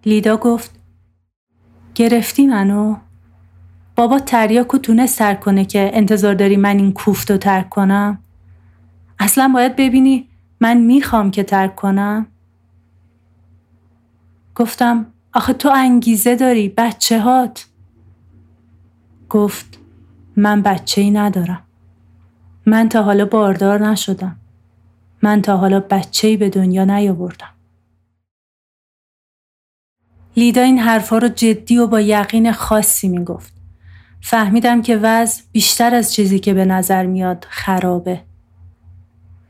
لیدا 0.09 0.37
گفت 0.37 0.81
گرفتی 1.95 2.47
منو؟ 2.47 2.97
بابا 3.97 4.19
تریاکو 4.19 4.79
تونست 4.79 5.19
سر 5.19 5.35
کنه 5.35 5.65
که 5.65 5.91
انتظار 5.95 6.35
داری 6.35 6.57
من 6.57 6.79
این 6.79 6.93
کوفتو 6.93 7.37
ترک 7.37 7.69
کنم؟ 7.69 8.19
اصلا 9.19 9.51
باید 9.55 9.77
ببینی 9.77 10.29
من 10.61 10.77
می‌خوام 10.77 11.31
که 11.31 11.43
ترک 11.43 11.77
کنم؟ 11.77 12.27
گفتم 14.55 15.07
آخه 15.35 15.53
تو 15.53 15.71
انگیزه 15.75 16.37
داری 16.37 16.69
بچه 16.69 17.21
هات. 17.21 17.67
گفت 19.29 19.79
من 20.37 20.63
بچه 20.63 21.01
ای 21.01 21.11
ندارم. 21.11 21.63
من 22.67 22.89
تا 22.89 23.03
حالا 23.03 23.25
باردار 23.25 23.89
نشدم. 23.89 24.37
من 25.23 25.43
تا 25.43 25.57
حالا 25.57 25.81
بچه 25.81 26.29
ای 26.29 26.37
به 26.37 26.51
دنیا 26.51 26.85
نیاوردم. 26.85 27.58
لیدا 30.39 30.63
این 30.63 30.79
حرفا 30.79 31.19
رو 31.19 31.29
جدی 31.29 31.79
و 31.79 31.87
با 31.87 32.01
یقین 32.01 32.53
خاصی 32.53 33.09
می‌گفت. 33.09 33.53
فهمیدم 34.21 34.83
که 34.83 34.97
وضع 34.97 35.43
بیشتر 35.53 35.95
از 35.95 36.15
چیزی 36.15 36.39
که 36.39 36.55
به 36.55 36.65
نظر 36.65 37.07
میاد 37.07 37.47
خرابه. 37.51 38.21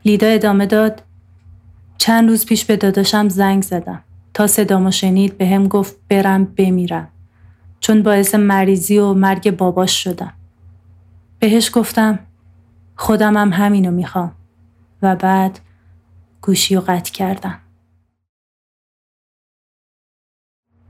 لیدا 0.05 0.27
ادامه 0.27 0.65
داد 0.65 1.03
چند 1.97 2.29
روز 2.29 2.45
پیش 2.45 2.65
به 2.65 2.77
داداشم 2.77 3.29
زنگ 3.29 3.63
زدم 3.63 4.03
تا 4.33 4.47
صدامو 4.47 4.91
شنید 4.91 5.37
به 5.37 5.47
هم 5.47 5.67
گفت 5.67 5.95
برم 6.09 6.45
بمیرم 6.45 7.07
چون 7.79 8.03
باعث 8.03 8.35
مریضی 8.35 8.97
و 8.97 9.13
مرگ 9.13 9.57
باباش 9.57 10.03
شدم. 10.03 10.33
بهش 11.39 11.71
گفتم 11.73 12.19
خودم 12.95 13.37
هم 13.37 13.53
همینو 13.53 13.91
می‌خوام 13.91 14.31
و 15.01 15.15
بعد 15.15 15.59
گوشی 16.41 16.75
و 16.75 16.79
قطع 16.79 17.11
کردم. 17.11 17.59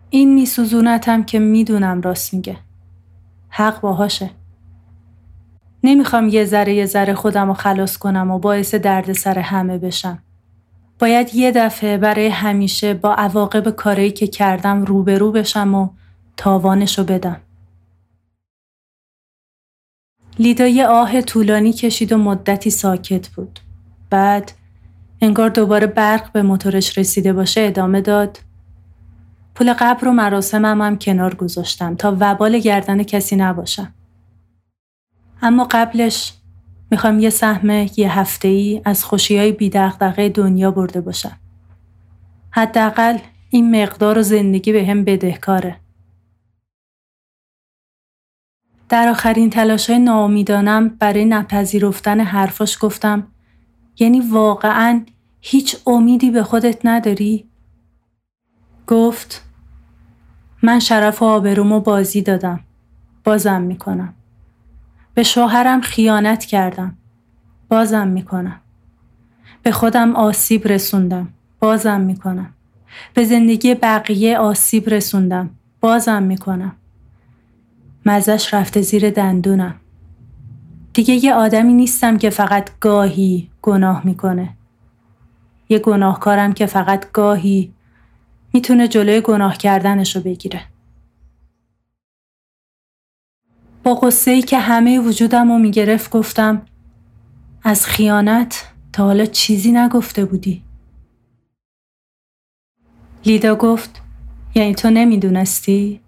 این 0.09 0.33
میسوزونتم 0.33 1.23
که 1.23 1.39
می‌دونم 1.39 2.01
راست 2.01 2.33
میگه. 2.33 2.57
حق 3.49 3.81
باهاشه. 3.81 4.29
نمی‌خوام 5.83 6.27
یه 6.27 6.45
ذره 6.45 6.73
یه 6.73 6.85
ذره 6.85 7.13
خودم 7.13 7.47
رو 7.47 7.53
خلاص 7.53 7.97
کنم 7.97 8.31
و 8.31 8.39
باعث 8.39 8.75
درد 8.75 9.13
سر 9.13 9.39
همه 9.39 9.77
بشم. 9.77 10.19
باید 10.99 11.35
یه 11.35 11.51
دفعه 11.51 11.97
برای 11.97 12.27
همیشه 12.27 12.93
با 12.93 13.13
عواقب 13.13 13.69
کاری 13.69 14.11
که 14.11 14.27
کردم 14.27 14.85
روبرو 14.85 15.31
بشم 15.31 15.75
و 15.75 15.89
تاوانشو 16.37 17.03
بدم. 17.03 17.41
لیدا 20.39 20.67
یه 20.67 20.87
آه 20.87 21.21
طولانی 21.21 21.73
کشید 21.73 22.11
و 22.11 22.17
مدتی 22.17 22.69
ساکت 22.69 23.27
بود. 23.27 23.59
بعد 24.09 24.51
انگار 25.21 25.49
دوباره 25.49 25.87
برق 25.87 26.31
به 26.31 26.41
موتورش 26.41 26.97
رسیده 26.97 27.33
باشه 27.33 27.61
ادامه 27.61 28.01
داد. 28.01 28.39
پول 29.59 29.73
قبر 29.73 30.07
و 30.07 30.13
مراسمم 30.13 30.81
هم 30.81 30.97
کنار 30.97 31.35
گذاشتم 31.35 31.95
تا 31.95 32.17
وبال 32.19 32.59
گردن 32.59 33.03
کسی 33.03 33.35
نباشم. 33.35 33.93
اما 35.41 35.67
قبلش 35.71 36.33
می‌خوام 36.91 37.19
یه 37.19 37.29
سهم 37.29 37.69
یه 37.97 38.19
هفته 38.19 38.47
ای 38.47 38.81
از 38.85 39.03
خوشی 39.03 39.37
های 39.37 40.29
دنیا 40.29 40.71
برده 40.71 41.01
باشم. 41.01 41.37
حداقل 42.51 43.17
این 43.49 43.83
مقدار 43.83 44.17
و 44.17 44.21
زندگی 44.21 44.71
به 44.71 44.85
هم 44.85 45.03
بدهکاره. 45.03 45.75
در 48.89 49.07
آخرین 49.07 49.49
تلاش 49.49 49.89
های 49.89 49.99
ناامیدانم 49.99 50.89
برای 50.89 51.25
نپذیرفتن 51.25 52.19
حرفاش 52.19 52.77
گفتم 52.81 53.27
یعنی 53.99 54.19
واقعا 54.19 55.05
هیچ 55.41 55.77
امیدی 55.87 56.31
به 56.31 56.43
خودت 56.43 56.79
نداری؟ 56.83 57.49
گفت 58.87 59.48
من 60.63 60.79
شرف 60.79 61.21
و 61.21 61.25
آبرومو 61.25 61.79
بازی 61.79 62.21
دادم. 62.21 62.59
بازم 63.23 63.61
می‌کنم. 63.61 64.13
به 65.13 65.23
شوهرم 65.23 65.81
خیانت 65.81 66.45
کردم. 66.45 66.97
بازم 67.69 68.07
می‌کنم. 68.07 68.59
به 69.63 69.71
خودم 69.71 70.15
آسیب 70.15 70.67
رسوندم. 70.67 71.27
بازم 71.59 72.01
می‌کنم. 72.01 72.53
به 73.13 73.23
زندگی 73.23 73.75
بقیه 73.75 74.37
آسیب 74.37 74.89
رسوندم. 74.89 75.49
بازم 75.81 76.23
می‌کنم. 76.23 76.75
مزش 78.05 78.53
رفته 78.53 78.81
زیر 78.81 79.09
دندونم. 79.09 79.75
دیگه 80.93 81.13
یه 81.13 81.33
آدمی 81.33 81.73
نیستم 81.73 82.17
که 82.17 82.29
فقط 82.29 82.69
گاهی 82.79 83.49
گناه 83.61 84.01
می‌کنه. 84.05 84.49
یه 85.69 85.79
گناهکارم 85.79 86.53
که 86.53 86.65
فقط 86.65 87.11
گاهی 87.11 87.73
می‌تونه 88.53 88.87
جلوی 88.87 89.21
گناه 89.21 89.57
کردنشو 89.57 90.21
بگیره. 90.21 90.61
با 93.83 93.95
قصه 93.95 94.31
ای 94.31 94.41
که 94.41 94.59
همه 94.59 94.99
وجودم 94.99 95.51
رو 95.51 95.57
می‌گرفت 95.57 96.11
گفتم 96.11 96.61
از 97.63 97.85
خیانت 97.85 98.71
تا 98.93 99.03
حالا 99.03 99.25
چیزی 99.25 99.71
نگفته 99.71 100.25
بودی. 100.25 100.63
لیدا 103.25 103.55
گفت 103.55 104.01
یعنی 104.55 104.75
تو 104.75 104.89
نمی‌دونستی؟ 104.89 106.01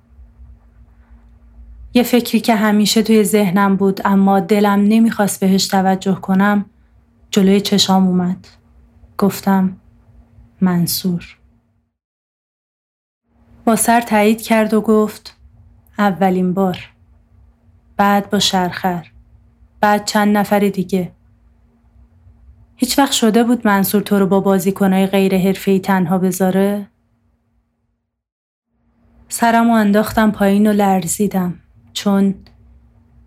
یه 1.93 2.03
فکری 2.03 2.39
که 2.39 2.55
همیشه 2.55 3.03
توی 3.03 3.23
ذهنم 3.23 3.75
بود 3.75 4.01
اما 4.05 4.39
دلم 4.39 4.79
نمی‌خواست 4.87 5.39
بهش 5.39 5.67
توجه 5.67 6.15
کنم 6.15 6.65
جلوی 7.31 7.61
چشام 7.61 8.07
اومد. 8.07 8.47
گفتم 9.17 9.77
منصور. 10.61 11.40
با 13.65 13.75
سر 13.75 14.01
تایید 14.01 14.41
کرد 14.41 14.73
و 14.73 14.81
گفت 14.81 15.37
اولین 15.97 16.53
بار. 16.53 16.89
بعد 17.97 18.29
با 18.29 18.39
شرخر. 18.39 19.11
بعد 19.81 20.05
چند 20.05 20.37
نفر 20.37 20.59
دیگه. 20.59 21.11
هیچ 22.75 22.99
وقت 22.99 23.11
شده 23.11 23.43
بود 23.43 23.67
منصور 23.67 24.01
تو 24.01 24.19
رو 24.19 24.27
با 24.27 24.39
بازیکنهای 24.39 25.07
غیر 25.07 25.37
حرفه‌ای 25.37 25.79
تنها 25.79 26.17
بذاره؟ 26.17 26.87
سرم 29.29 29.69
و 29.69 29.73
انداختم 29.73 30.31
پایین 30.31 30.67
و 30.67 30.73
لرزیدم. 30.73 31.59
چون 31.93 32.35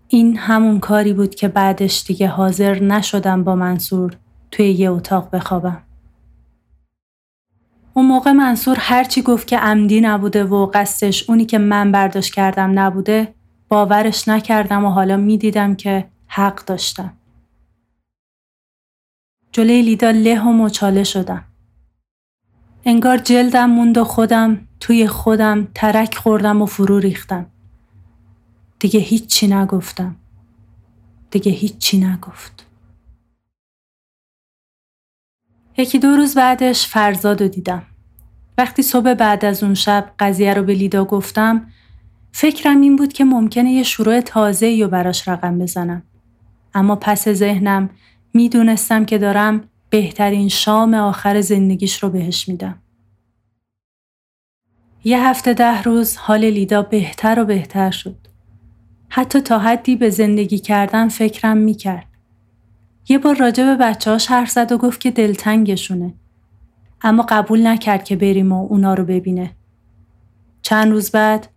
این 0.07 0.37
همون 0.37 0.79
کاری 0.79 1.13
بود 1.13 1.35
که 1.35 1.47
بعدش 1.47 2.03
دیگه 2.07 2.27
حاضر 2.27 2.79
نشدم 2.79 3.43
با 3.43 3.55
منصور 3.55 4.17
توی 4.51 4.71
یه 4.71 4.91
اتاق 4.91 5.29
بخوابم. 5.35 5.84
اون 7.97 8.05
موقع 8.05 8.31
منصور 8.31 8.77
هرچی 8.79 9.21
گفت 9.21 9.47
که 9.47 9.57
عمدی 9.57 10.01
نبوده 10.01 10.43
و 10.43 10.71
قصدش 10.73 11.29
اونی 11.29 11.45
که 11.45 11.57
من 11.57 11.91
برداشت 11.91 12.33
کردم 12.33 12.79
نبوده 12.79 13.35
باورش 13.69 14.27
نکردم 14.27 14.85
و 14.85 14.89
حالا 14.89 15.17
می‌دیدم 15.17 15.75
که 15.75 16.07
حق 16.27 16.65
داشتم. 16.65 17.13
جلوی 19.51 19.81
لیدا 19.81 20.11
له 20.11 20.41
و 20.41 20.51
مچاله 20.51 21.03
شدم. 21.03 21.43
انگار 22.85 23.17
جلدم 23.17 23.69
موند 23.69 23.97
و 23.97 24.03
خودم 24.03 24.67
توی 24.79 25.07
خودم 25.07 25.67
ترک 25.75 26.15
خوردم 26.15 26.61
و 26.61 26.65
فرو 26.65 26.99
ریختم. 26.99 27.45
دیگه 28.79 28.99
هیچی 28.99 29.47
نگفتم. 29.47 30.15
دیگه 31.31 31.51
هیچی 31.51 31.97
نگفت. 31.97 32.64
یکی 35.77 35.99
دو 35.99 36.07
روز 36.07 36.35
بعدش 36.35 36.87
فرزاد 36.87 37.41
رو 37.41 37.47
دیدم. 37.47 37.83
وقتی 38.57 38.81
صبح 38.81 39.13
بعد 39.13 39.45
از 39.45 39.63
اون 39.63 39.73
شب 39.73 40.11
قضیه 40.19 40.53
رو 40.53 40.63
به 40.63 40.73
لیدا 40.73 41.05
گفتم 41.05 41.67
فکرم 42.31 42.81
این 42.81 42.95
بود 42.95 43.13
که 43.13 43.23
ممکنه 43.23 43.71
یه 43.71 43.83
شروع 43.83 44.21
تازه 44.21 44.79
رو 44.81 44.87
براش 44.87 45.27
رقم 45.27 45.59
بزنم. 45.59 46.03
اما 46.73 46.95
پس 46.95 47.29
ذهنم 47.29 47.89
می‌دونستم 48.33 49.05
که 49.05 49.17
دارم 49.17 49.63
بهترین 49.89 50.49
شام 50.49 50.93
آخر 50.93 51.41
زندگیش 51.41 52.03
رو 52.03 52.09
بهش 52.09 52.49
میدم. 52.49 52.81
یه 55.03 55.27
هفته 55.27 55.53
ده 55.53 55.81
روز 55.81 56.17
حال 56.17 56.45
لیدا 56.45 56.81
بهتر 56.81 57.39
و 57.39 57.45
بهتر 57.45 57.91
شد. 57.91 58.17
حتی 59.09 59.41
تا 59.41 59.59
حدی 59.59 59.95
به 59.95 60.09
زندگی 60.09 60.59
کردن 60.59 61.09
فکرم 61.09 61.57
می‌کرد. 61.57 62.07
یه 63.09 63.17
بار 63.17 63.35
راجع 63.35 63.63
به 63.63 63.75
بچه 63.75 64.11
هاش 64.11 64.27
حرف 64.27 64.49
زد 64.49 64.71
و 64.71 64.77
گفت 64.77 64.99
که 64.99 65.11
دلتنگشونه. 65.11 66.13
اما 67.01 67.25
قبول 67.29 67.67
نکرد 67.67 68.03
که 68.03 68.15
بریم 68.15 68.51
و 68.51 68.67
اونا 68.69 68.93
رو 68.93 69.05
ببینه. 69.05 69.51
چند 70.61 70.91
روز 70.91 71.11
بعد 71.11 71.47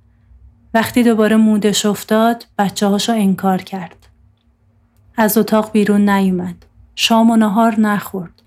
وقتی 0.74 1.02
دوباره 1.02 1.36
مودش 1.36 1.86
افتاد 1.86 2.46
بچه 2.58 2.86
هاشو 2.86 3.12
انکار 3.12 3.62
کرد. 3.62 4.08
از 5.16 5.38
اتاق 5.38 5.72
بیرون 5.72 6.08
نیومد. 6.08 6.66
شام 6.94 7.30
و 7.30 7.36
نهار 7.36 7.80
نخورد. 7.80 8.42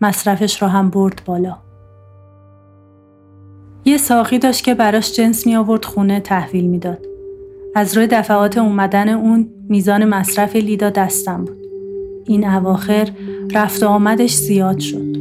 مصرفش 0.00 0.62
را 0.62 0.68
هم 0.68 0.90
برد 0.90 1.22
بالا. 1.24 1.58
یه 3.84 3.96
ساقی 3.96 4.38
داشت 4.38 4.64
که 4.64 4.74
براش 4.74 5.12
جنس 5.12 5.46
می 5.46 5.56
آورد 5.56 5.84
خونه 5.84 6.20
تحویل 6.20 6.66
می‌داد. 6.66 7.06
از 7.74 7.96
روی 7.96 8.06
دفعات 8.06 8.58
اومدن 8.58 9.08
اون 9.08 9.50
میزان 9.68 10.04
مصرف 10.04 10.56
لیدا 10.56 10.90
دستم 10.90 11.44
بود. 11.44 11.65
این 12.28 12.48
اواخر 12.48 13.08
رفت 13.54 13.82
و 13.82 13.86
آمدش 13.86 14.34
زیاد 14.34 14.78
شد. 14.78 15.16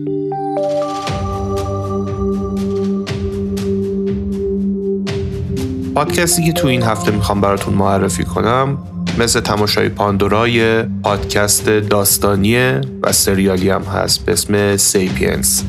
پادکستی 5.95 6.43
که 6.43 6.51
تو 6.51 6.67
این 6.67 6.83
هفته 6.83 7.11
می‌خوام 7.11 7.41
براتون 7.41 7.73
معرفی 7.73 8.23
کنم 8.23 8.77
مثل 9.19 9.39
تماشای 9.39 9.89
پاندورا 9.89 10.57
یه 10.57 10.84
پادکست 10.83 11.69
داستانی 11.69 12.57
و 13.03 13.11
سریالی 13.11 13.69
هم 13.69 13.81
هست 13.81 14.25
به 14.25 14.31
اسم 14.31 14.77
سیپینس 14.77 15.63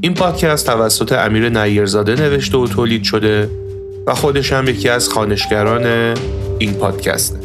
این 0.00 0.14
پادکست 0.14 0.66
توسط 0.66 1.12
امیر 1.12 1.48
نیرزاده 1.48 2.14
نوشته 2.14 2.58
و 2.58 2.66
تولید 2.66 3.02
شده 3.02 3.50
و 4.06 4.14
خودش 4.14 4.52
هم 4.52 4.68
یکی 4.68 4.88
از 4.88 5.08
خانشگران 5.08 6.14
این 6.58 6.72
پادکسته 6.72 7.38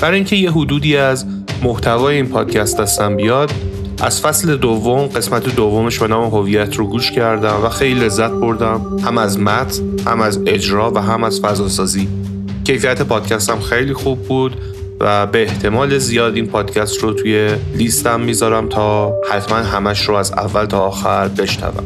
برای 0.00 0.16
اینکه 0.16 0.36
یه 0.36 0.50
حدودی 0.50 0.96
از 0.96 1.26
محتوای 1.62 2.16
این 2.16 2.26
پادکست 2.26 2.80
دستم 2.80 3.16
بیاد. 3.16 3.52
از 4.02 4.20
فصل 4.20 4.56
دوم 4.56 5.06
قسمت 5.06 5.56
دومش 5.56 5.98
به 5.98 6.08
نام 6.08 6.24
هویت 6.24 6.76
رو 6.76 6.86
گوش 6.86 7.12
کردم 7.12 7.64
و 7.64 7.68
خیلی 7.68 8.00
لذت 8.00 8.30
بردم. 8.30 8.98
هم 9.04 9.18
از 9.18 9.40
متن 9.40 9.82
هم 10.06 10.20
از 10.20 10.40
اجرا 10.46 10.92
و 10.94 10.98
هم 10.98 11.24
از 11.24 11.40
فضاسازی. 11.40 12.08
کیفیت 12.64 13.02
پادکستم 13.02 13.60
خیلی 13.60 13.92
خوب 13.92 14.22
بود 14.22 14.56
و 15.00 15.26
به 15.26 15.42
احتمال 15.42 15.98
زیاد 15.98 16.34
این 16.34 16.46
پادکست 16.46 16.98
رو 16.98 17.12
توی 17.12 17.50
لیستم 17.74 18.20
می‌ذارم 18.20 18.68
تا 18.68 19.14
حتما 19.30 19.58
همش 19.58 20.08
رو 20.08 20.14
از 20.14 20.32
اول 20.32 20.64
تا 20.64 20.78
آخر 20.78 21.28
بشنوم. 21.28 21.84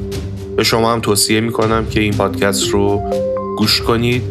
به 0.57 0.65
شما 0.65 0.93
هم 0.93 1.01
توصیه 1.01 1.41
می‌کنم 1.41 1.87
که 1.87 2.01
این 2.01 2.13
پادکست 2.13 2.69
رو 2.69 3.03
گوش 3.59 3.83
کنید. 3.83 4.23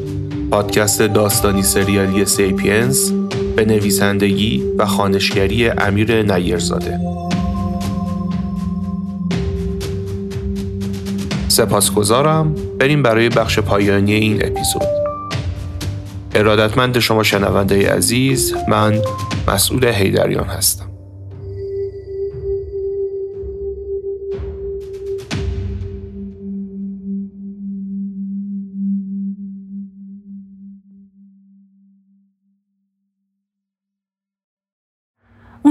پادکست 0.52 1.02
داستانی 1.02 1.64
سریالی 1.64 2.26
سیپینز. 2.26 3.12
به 3.60 3.66
نویسندگی 3.66 4.64
و 4.78 4.86
خانشگری 4.86 5.70
امیر 5.70 6.22
نیرزاده. 6.22 7.00
سپاسگزارم. 11.48 12.56
بریم 12.80 13.04
برای 13.04 13.30
بخش 13.30 13.60
پایانی 13.60 14.14
این 14.14 14.46
اپیزود. 14.46 14.84
ارادتمند 16.36 17.00
شما 17.00 17.24
شنونده 17.24 17.94
عزیز 17.94 18.56
من 18.68 19.02
مسئول 19.48 19.86
هیدریان 19.86 20.48
هستم. 20.48 20.89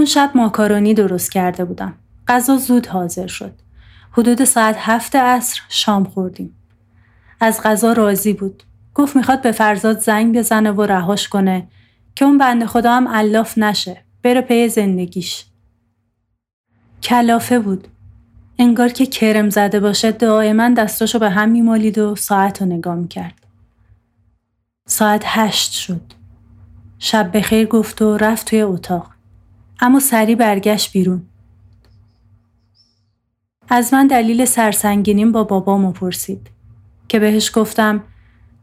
شب 0.08 0.30
ماکارونی 0.34 0.94
درست 0.94 1.32
کرده 1.32 1.64
بودم. 1.64 1.94
غذا 2.28 2.56
زود 2.56 2.86
حاضر 2.86 3.26
شد. 3.26 3.52
حدود 4.12 4.44
ساعت 4.44 4.76
هفت 4.78 5.16
عصر 5.16 5.60
شام 5.68 6.04
خوردیم. 6.04 6.54
از 7.40 7.60
غذا 7.62 7.92
راضی 7.92 8.32
بود. 8.32 8.62
گفت 8.94 9.16
می‌خواد 9.16 9.42
به 9.42 9.52
فرزاد 9.52 9.98
زنگ 10.00 10.38
بزنه 10.38 10.70
و 10.70 10.82
رهاش 10.82 11.28
کنه 11.28 11.68
که 12.14 12.24
اون 12.24 12.38
بنده 12.38 12.66
خدا 12.66 12.92
هم 12.92 13.08
علاف 13.08 13.58
نشه. 13.58 14.02
بره 14.22 14.40
پی 14.40 14.68
زندگیش. 14.68 15.44
کلافه 17.02 17.58
بود. 17.58 17.88
انگار 18.58 18.88
که 18.88 19.06
کرم 19.06 19.50
زده 19.50 19.80
باشه 19.80 20.12
دائما 20.12 20.68
دستاشو 20.68 21.18
به 21.18 21.30
هم 21.30 21.48
میمالید 21.48 21.98
و 21.98 22.16
ساعت 22.16 22.62
رو 22.62 22.68
نگاه 22.68 22.94
می‌کرد. 22.94 23.34
ساعت 24.86 25.22
هشت 25.26 25.72
شد. 25.72 26.00
شب 26.98 27.36
بخیر 27.36 27.66
گفت 27.66 28.02
و 28.02 28.16
رفت 28.16 28.46
توی 28.46 28.62
اتاق. 28.62 29.17
اما 29.80 30.00
سری 30.00 30.34
برگشت 30.34 30.92
بیرون. 30.92 31.22
از 33.68 33.94
من 33.94 34.06
دلیل 34.06 34.44
سرسنگینیم 34.44 35.32
با 35.32 35.44
بابامو 35.44 35.92
پرسید 35.92 36.50
که 37.08 37.18
بهش 37.18 37.50
گفتم 37.54 38.04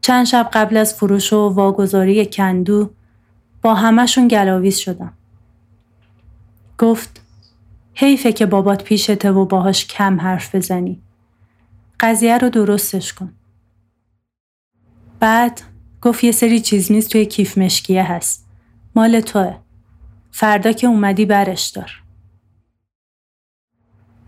چند 0.00 0.26
شب 0.26 0.50
قبل 0.52 0.76
از 0.76 0.94
فروش 0.94 1.32
و 1.32 1.48
واگذاری 1.48 2.26
کندو 2.26 2.90
با 3.62 3.74
همهشون 3.74 4.28
گلاویز 4.28 4.76
شدم. 4.76 5.12
گفت 6.78 7.22
حیفه 7.94 8.32
که 8.32 8.46
بابات 8.46 8.84
پیشته 8.84 9.30
و 9.30 9.44
باهاش 9.44 9.86
کم 9.86 10.20
حرف 10.20 10.54
بزنی. 10.54 11.02
قضیه 12.00 12.38
رو 12.38 12.50
درستش 12.50 13.12
کن. 13.12 13.32
بعد 15.20 15.62
گفت 16.02 16.24
یه 16.24 16.32
سری 16.32 16.60
چیز 16.60 16.92
میز 16.92 17.10
توی 17.10 17.26
کیف 17.26 17.58
مشکیه 17.58 18.12
هست. 18.12 18.46
مال 18.94 19.20
توه. 19.20 19.65
فردا 20.38 20.72
که 20.72 20.86
اومدی 20.86 21.26
برش 21.26 21.66
دار. 21.66 22.02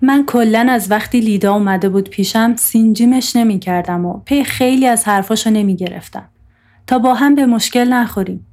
من 0.02 0.24
کلا 0.26 0.66
از 0.70 0.90
وقتی 0.90 1.20
لیدا 1.20 1.54
اومده 1.54 1.88
بود 1.88 2.10
پیشم 2.10 2.56
سینجیمش 2.56 3.36
نمی 3.36 3.58
کردم 3.58 4.06
و 4.06 4.18
پی 4.18 4.44
خیلی 4.44 4.86
از 4.86 5.04
حرفاشو 5.04 5.50
نمی 5.50 5.76
گرفتم 5.76 6.28
تا 6.86 6.98
با 6.98 7.14
هم 7.14 7.34
به 7.34 7.46
مشکل 7.46 7.88
نخوریم. 7.88 8.46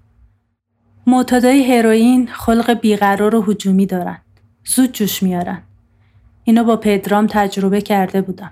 معتادای 1.08 1.78
هروئین 1.78 2.28
خلق 2.28 2.74
بیقرار 2.74 3.36
و 3.36 3.44
هجومی 3.48 3.86
دارن. 3.86 4.22
زود 4.65 4.91
جوش 4.91 5.24
میارن. 5.24 5.62
اینو 6.44 6.63
با 6.63 6.78
پدرام 6.78 7.28
تجربه 7.28 7.82
کرده 7.82 8.22
بودم. 8.22 8.52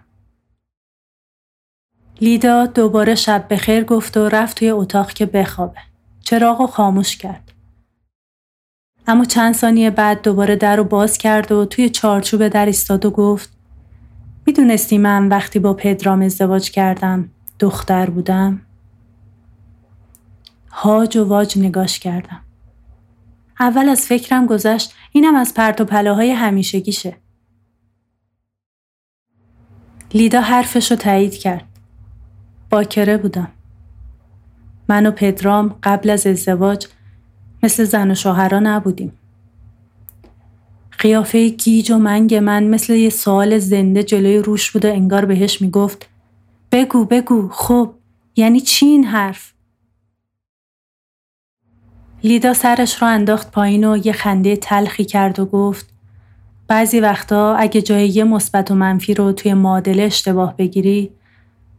لیدا 2.21 2.65
دوباره 2.65 3.15
شب 3.15 3.47
به 3.47 3.57
خیر 3.57 3.83
گفت 3.83 4.17
و 4.17 4.29
رفت 4.29 4.59
توی 4.59 4.69
اتاق 4.69 5.11
که 5.13 5.25
بخوابه. 5.25 5.79
چراغ 6.23 6.69
خاموش 6.69 7.17
کرد. 7.17 7.52
اما 9.07 9.25
چند 9.25 9.53
ثانیه 9.53 9.89
بعد 9.89 10.21
دوباره 10.21 10.55
در 10.55 10.75
رو 10.75 10.83
باز 10.83 11.17
کرد 11.17 11.51
و 11.51 11.65
توی 11.65 11.89
چارچوب 11.89 12.47
در 12.47 12.65
ایستاد 12.65 13.05
و 13.05 13.11
گفت 13.11 13.49
می‌دونستی 14.45 14.97
من 14.97 15.27
وقتی 15.27 15.59
با 15.59 15.73
پدرام 15.73 16.21
ازدواج 16.21 16.71
کردم 16.71 17.29
دختر 17.59 18.09
بودم؟ 18.09 18.61
هاج 20.71 21.17
و 21.17 21.23
واج 21.25 21.59
نگاش 21.59 21.99
کردم. 21.99 22.41
اول 23.59 23.89
از 23.89 24.01
فکرم 24.01 24.45
گذشت 24.45 24.93
اینم 25.11 25.35
از 25.35 25.53
پرت 25.53 25.81
و 25.81 25.85
پلاهای 25.85 26.31
همیشگیشه. 26.31 27.17
لیدا 30.13 30.41
حرفش 30.41 30.91
رو 30.91 30.97
تایید 30.97 31.37
کرد. 31.37 31.65
باکره 32.69 33.17
بودم. 33.17 33.51
من 34.89 35.05
و 35.05 35.11
پدرام 35.11 35.75
قبل 35.83 36.09
از 36.09 36.27
ازدواج 36.27 36.87
مثل 37.63 37.83
زن 37.83 38.11
و 38.11 38.15
شوهرها 38.15 38.59
نبودیم. 38.59 39.13
قیافه 40.99 41.49
گیج 41.49 41.91
و 41.91 41.97
منگ 41.97 42.35
من 42.35 42.63
مثل 42.63 42.93
یه 42.93 43.09
سوال 43.09 43.57
زنده 43.57 44.03
جلوی 44.03 44.37
روش 44.37 44.71
بود 44.71 44.85
و 44.85 44.87
انگار 44.87 45.25
بهش 45.25 45.61
می‌گفت 45.61 46.09
بگو 46.71 47.05
بگو 47.05 47.49
خب 47.51 47.93
یعنی 48.35 48.61
چی 48.61 48.85
این 48.85 49.03
حرف؟ 49.03 49.53
لیدا 52.23 52.53
سرش 52.53 53.01
رو 53.01 53.07
انداخت 53.07 53.51
پایین 53.51 53.83
و 53.83 53.97
یه 54.05 54.13
خنده 54.13 54.55
تلخی 54.55 55.05
کرد 55.05 55.39
و 55.39 55.45
گفت 55.45 55.93
بعضی 56.67 56.99
وقتا 56.99 57.55
اگه 57.55 57.81
جای 57.81 58.07
یه 58.07 58.23
مثبت 58.23 58.71
و 58.71 58.75
منفی 58.75 59.13
رو 59.13 59.31
توی 59.31 59.53
معادله 59.53 60.03
اشتباه 60.03 60.57
بگیری 60.57 61.11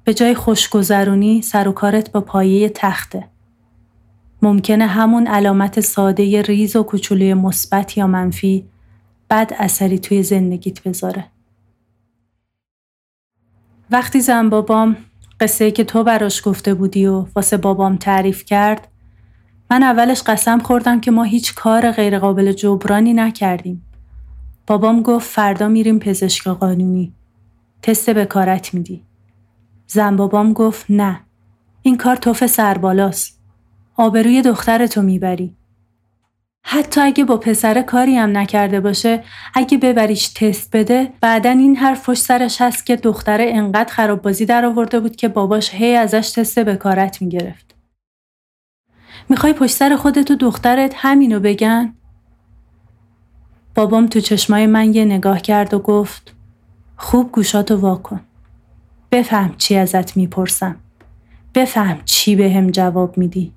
به 0.05 0.15
جای 0.15 0.35
خوشگذرونی 0.35 1.43
سر 1.43 1.69
و 1.69 1.73
کارت 1.73 2.13
با 2.13 2.21
پایه 2.21 2.69
تخته. 2.69 3.34
ممکنه 4.45 4.87
همون 4.87 5.27
علامت 5.27 5.81
ساده 5.81 6.43
ریز 6.43 6.77
و 6.77 6.83
کوچولوی 6.83 7.35
مثبت 7.35 7.97
یا 7.97 8.07
منفی 8.07 8.69
بد 9.31 9.53
اثری 9.59 9.99
توی 9.99 10.23
زندگیت 10.23 10.83
بذاره. 10.83 11.25
وقتی 13.91 14.21
زن 14.21 14.49
بابام 14.49 14.97
قصه 15.41 15.71
که 15.71 15.85
تو 15.85 16.05
براش 16.05 16.49
گفته 16.49 16.75
بودی 16.75 17.07
و 17.07 17.27
واسه 17.37 17.57
بابام 17.57 17.97
تعریف 17.97 18.45
کرد 18.45 18.89
من 19.71 19.83
اولش 19.83 20.23
قسم 20.23 20.59
خوردم 20.59 21.01
که 21.01 21.11
ما 21.11 21.23
هیچ 21.23 21.55
کار 21.55 21.91
غیرقابل 21.91 22.53
جبرانی 22.53 23.13
نکردیم. 23.13 23.87
بابام 24.67 25.03
گفت 25.03 25.31
فردا 25.31 25.69
میریم 25.69 25.99
پزشک 25.99 26.49
قانونی. 26.49 27.13
تست 27.83 28.11
بکارت 28.11 28.75
میدی. 28.75 29.05
زن 29.87 30.17
بابام 30.17 30.53
گفت 30.53 30.87
نه. 30.89 31.21
این 31.83 31.97
کار 31.97 32.17
توف 32.17 32.47
سربالاست. 32.47 33.44
آبروی 33.97 34.43
دخترتو 34.43 35.03
می‌بری. 35.03 35.57
حتی 36.67 37.01
اگه 37.01 37.25
با 37.25 37.37
پسر 37.37 37.83
کاری 37.83 38.17
هم 38.17 38.37
نکرده 38.37 38.81
باشه 38.81 39.25
اگه 39.55 39.79
ببریش 39.79 40.29
تست 40.29 40.77
بده 40.77 41.13
بعدا 41.21 41.51
این 41.51 41.77
حرف 41.77 42.09
پشت 42.11 42.23
سرش 42.23 42.61
هست 42.61 42.87
که 42.87 42.97
دختره 42.97 43.51
انقدر 43.55 43.93
خراب 43.93 44.23
بازی 44.23 44.47
در 44.47 44.65
آورده 44.65 45.01
بود 45.01 45.17
که 45.17 45.29
باباش 45.29 45.75
هی 45.75 45.95
ازش 45.95 46.31
تست 46.31 46.59
بکارت 46.59 47.23
می‌گرفت. 47.23 47.75
می‌خوای 49.29 49.53
پشت 49.53 49.77
سر 49.77 49.97
خودت 49.97 50.31
و 50.31 50.35
دخترت 50.35 50.93
همینو 50.97 51.41
بگن؟ 51.41 51.95
بابام 53.75 54.07
تو 54.07 54.21
چشمای 54.21 54.67
من 54.67 54.95
یه 54.95 55.05
نگاه 55.05 55.41
کرد 55.41 55.75
و 55.75 55.79
گفت 55.79 56.35
خوب 56.97 57.33
گوشاتو 57.33 57.77
واکن. 57.77 58.21
بفهم 59.11 59.55
چی 59.59 59.77
ازت 59.77 60.17
می‌پرسم. 60.17 60.77
بفهم 61.55 62.01
چی 62.05 62.37
به 62.37 62.53
هم 62.53 62.71
جواب 62.71 63.19
میدی. 63.19 63.53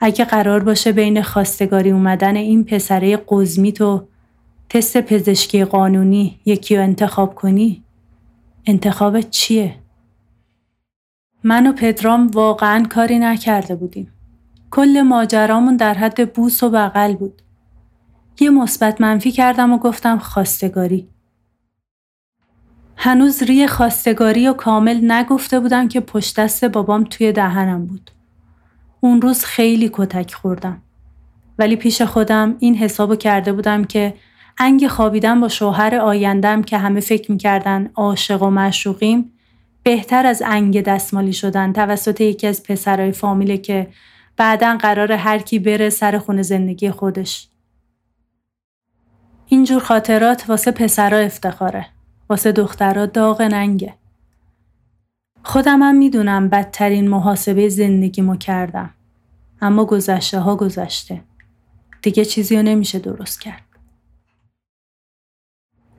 اگه 0.00 0.24
قرار 0.24 0.64
باشه 0.64 0.92
بین 0.92 1.22
خواستگاری 1.22 1.90
اومدن 1.90 2.36
این 2.36 2.64
پسره 2.64 3.16
قزمی 3.28 3.72
تو 3.72 4.08
تست 4.68 5.00
پزشکی 5.00 5.64
قانونی 5.64 6.40
یکی 6.44 6.76
رو 6.76 6.82
انتخاب 6.82 7.34
کنی 7.34 7.84
انتخاب 8.66 9.20
چیه؟ 9.20 9.76
من 11.44 11.66
و 11.66 11.72
پدرام 11.72 12.26
واقعا 12.26 12.86
کاری 12.90 13.18
نکرده 13.18 13.74
بودیم. 13.74 14.12
کل 14.70 15.02
ماجرامون 15.02 15.76
در 15.76 15.94
حد 15.94 16.32
بوس 16.32 16.62
و 16.62 16.70
بغل 16.70 17.14
بود. 17.14 17.42
یه 18.40 18.50
مثبت 18.50 19.00
منفی 19.00 19.32
کردم 19.32 19.72
و 19.72 19.78
گفتم 19.78 20.18
خواستگاری. 20.18 21.08
هنوز 22.96 23.42
ری 23.42 23.66
خواستگاری 23.66 24.48
و 24.48 24.52
کامل 24.52 25.12
نگفته 25.12 25.60
بودم 25.60 25.88
که 25.88 26.00
پشت 26.00 26.40
دست 26.40 26.64
بابام 26.64 27.04
توی 27.04 27.32
دهنم 27.32 27.86
بود. 27.86 28.10
اون 29.00 29.22
روز 29.22 29.44
خیلی 29.44 29.90
کتک 29.92 30.34
خوردم. 30.34 30.82
ولی 31.58 31.76
پیش 31.76 32.02
خودم 32.02 32.56
این 32.58 32.74
حسابو 32.74 33.16
کرده 33.16 33.52
بودم 33.52 33.84
که 33.84 34.14
انگ 34.58 34.88
خوابیدن 34.88 35.40
با 35.40 35.48
شوهر 35.48 35.94
آیندم 35.94 36.62
که 36.62 36.78
همه 36.78 37.00
فکر 37.00 37.32
می‌کردن 37.32 37.90
عاشق 37.94 38.42
و 38.42 38.50
مشوقیم 38.50 39.32
بهتر 39.82 40.26
از 40.26 40.42
انگ 40.46 40.82
دستمالی 40.82 41.32
شدن 41.32 41.72
توسط 41.72 42.20
یکی 42.20 42.46
از 42.46 42.62
پسرای 42.62 43.12
فامیله 43.12 43.58
که 43.58 43.88
بعدا 44.36 44.76
قرار 44.80 45.12
هر 45.12 45.38
کی 45.38 45.58
بره 45.58 45.90
سر 45.90 46.18
خونه 46.18 46.42
زندگی 46.42 46.90
خودش. 46.90 47.48
اینجور 49.46 49.80
خاطرات 49.80 50.44
واسه 50.48 50.70
پسرا 50.70 51.18
افتخاره. 51.18 51.86
واسه 52.28 52.52
دخترا 52.52 53.06
داغ 53.06 53.42
ننگه. 53.42 53.94
خودم 55.42 55.82
هم 55.82 55.94
می‌دونم 55.94 56.48
بدترین 56.48 57.08
محاسبه 57.08 57.68
زندگیمو 57.68 58.36
کردم. 58.36 58.90
اما 59.60 59.84
گذشته 59.84 60.40
ها 60.40 60.56
گذشته. 60.56 61.22
دیگه 62.02 62.24
چیزی 62.24 62.56
رو 62.56 62.62
نمیشه 62.62 62.98
درست 62.98 63.40
کرد. 63.40 63.62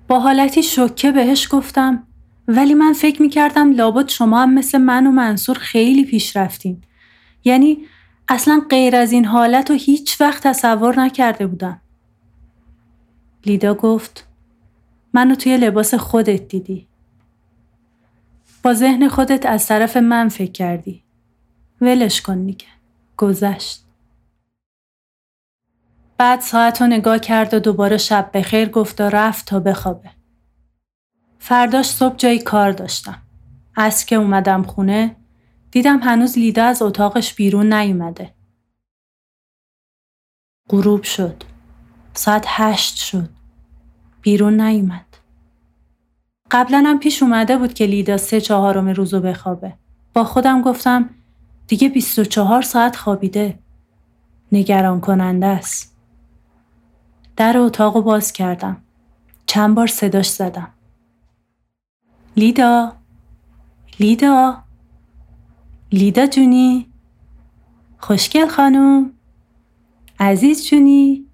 با 0.08 0.19
حالتی 0.19 0.63
شکه 0.63 1.12
بهش 1.12 1.47
گفتم 1.51 2.08
ولی 2.47 2.73
من 2.73 2.93
فکر 2.93 3.21
می‌کردم 3.21 3.71
لابد 3.71 4.10
شما 4.10 4.41
هم 4.41 4.54
مثل 4.54 4.77
من 4.77 5.08
و 5.08 5.12
منصور 5.12 5.58
خیلی 5.58 6.06
پیش 6.06 6.38
رفتین. 6.38 6.82
یعنی 7.43 7.86
اصلا 8.27 8.62
غیر 8.69 8.95
از 8.95 9.12
این 9.12 9.25
حالت 9.25 9.69
رو 9.69 9.77
هیچ 9.77 10.21
وقت 10.21 10.47
تصور 10.47 10.99
نکرده 10.99 11.47
بودم. 11.47 11.82
لیدا 13.45 13.73
گفت 13.73 14.27
منو 15.13 15.36
توی 15.36 15.58
لباس 15.58 15.93
خودت 15.93 16.47
دیدی. 16.47 16.88
با 18.63 18.74
ذهن 18.74 19.08
خودت 19.08 19.45
از 19.45 19.67
طرف 19.67 19.97
من 19.97 20.30
فکر 20.30 20.52
کردی. 20.52 21.04
ولش 21.82 22.21
کن 22.21 22.45
دیگه. 22.45 22.67
گذشت. 23.17 23.86
بعد 26.17 26.39
ساعت 26.39 26.82
رو 26.82 26.88
نگاه 26.88 27.19
کرد 27.19 27.54
و 27.54 27.60
دوباره 27.60 27.97
شب 27.97 28.30
بخیر 28.34 28.69
گفت 28.69 29.02
و 29.02 29.04
رفت 29.04 29.45
تا 29.45 29.60
بخوابه. 29.60 30.10
فرداش 31.39 31.89
صبح 31.89 32.15
جایی 32.15 32.39
کار 32.39 32.71
داشتم. 32.71 33.21
از 33.76 34.06
که 34.06 34.15
اومدم 34.15 34.63
خونه 34.63 35.15
دیدم 35.71 36.00
هنوز 36.00 36.38
لیدا 36.38 36.65
از 36.65 36.82
اتاقش 36.82 37.34
بیرون 37.34 37.74
نیومده. 37.74 38.34
غروب 40.69 41.04
شد. 41.04 41.43
ساعت 42.13 42.45
هشت 42.47 42.95
شد. 42.95 43.30
بیرون 44.21 44.62
نیومد. 44.62 45.11
قبلا 46.52 46.84
هم 46.88 47.00
پیش 47.00 47.24
اومده 47.24 47.58
بود 47.58 47.74
که 47.74 47.86
لیدا 47.86 48.18
سه 48.18 48.42
چهارم 48.42 48.90
روزو 48.90 49.20
بخوابه. 49.20 49.74
با 50.14 50.24
خودم 50.24 50.62
گفتم 50.62 51.10
دیگه 51.68 51.90
24 51.90 52.62
ساعت 52.62 52.96
خوابیده. 52.96 53.60
نگران 54.52 55.02
کننده 55.02 55.46
است. 55.46 55.98
در 57.36 57.58
اتاق 57.58 58.04
باز 58.04 58.34
کردم. 58.34 58.78
چند 59.46 59.76
بار 59.76 59.88
صداش 59.88 60.30
زدم. 60.30 60.68
لیدا 62.38 62.94
لیدا 64.00 64.64
لیدا 65.92 66.26
جونی 66.26 66.88
خوشگل 68.00 68.48
خانم 68.48 69.12
عزیز 70.20 70.68
جونی 70.68 71.26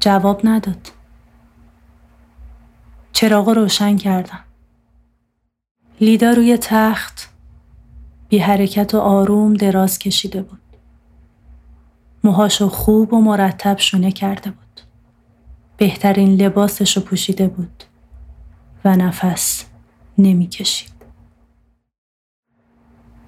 جواب 0.00 0.40
نداد 0.44 1.01
چراغ 3.22 3.48
روشن 3.48 3.96
کردم. 3.96 4.40
لیدا 6.00 6.30
روی 6.30 6.58
تخت 6.60 7.30
بی 8.28 8.38
حرکت 8.38 8.94
و 8.94 8.98
آروم 8.98 9.54
دراز 9.54 9.98
کشیده 9.98 10.42
بود. 10.42 10.60
موهاشو 12.24 12.68
خوب 12.68 13.12
و 13.12 13.20
مرتب 13.20 13.78
شونه 13.78 14.12
کرده 14.12 14.50
بود. 14.50 14.80
بهترین 15.76 16.34
لباسشو 16.34 17.00
پوشیده 17.00 17.48
بود 17.48 17.84
و 18.84 18.96
نفس 18.96 19.64
نمی‌کشید 20.18 20.92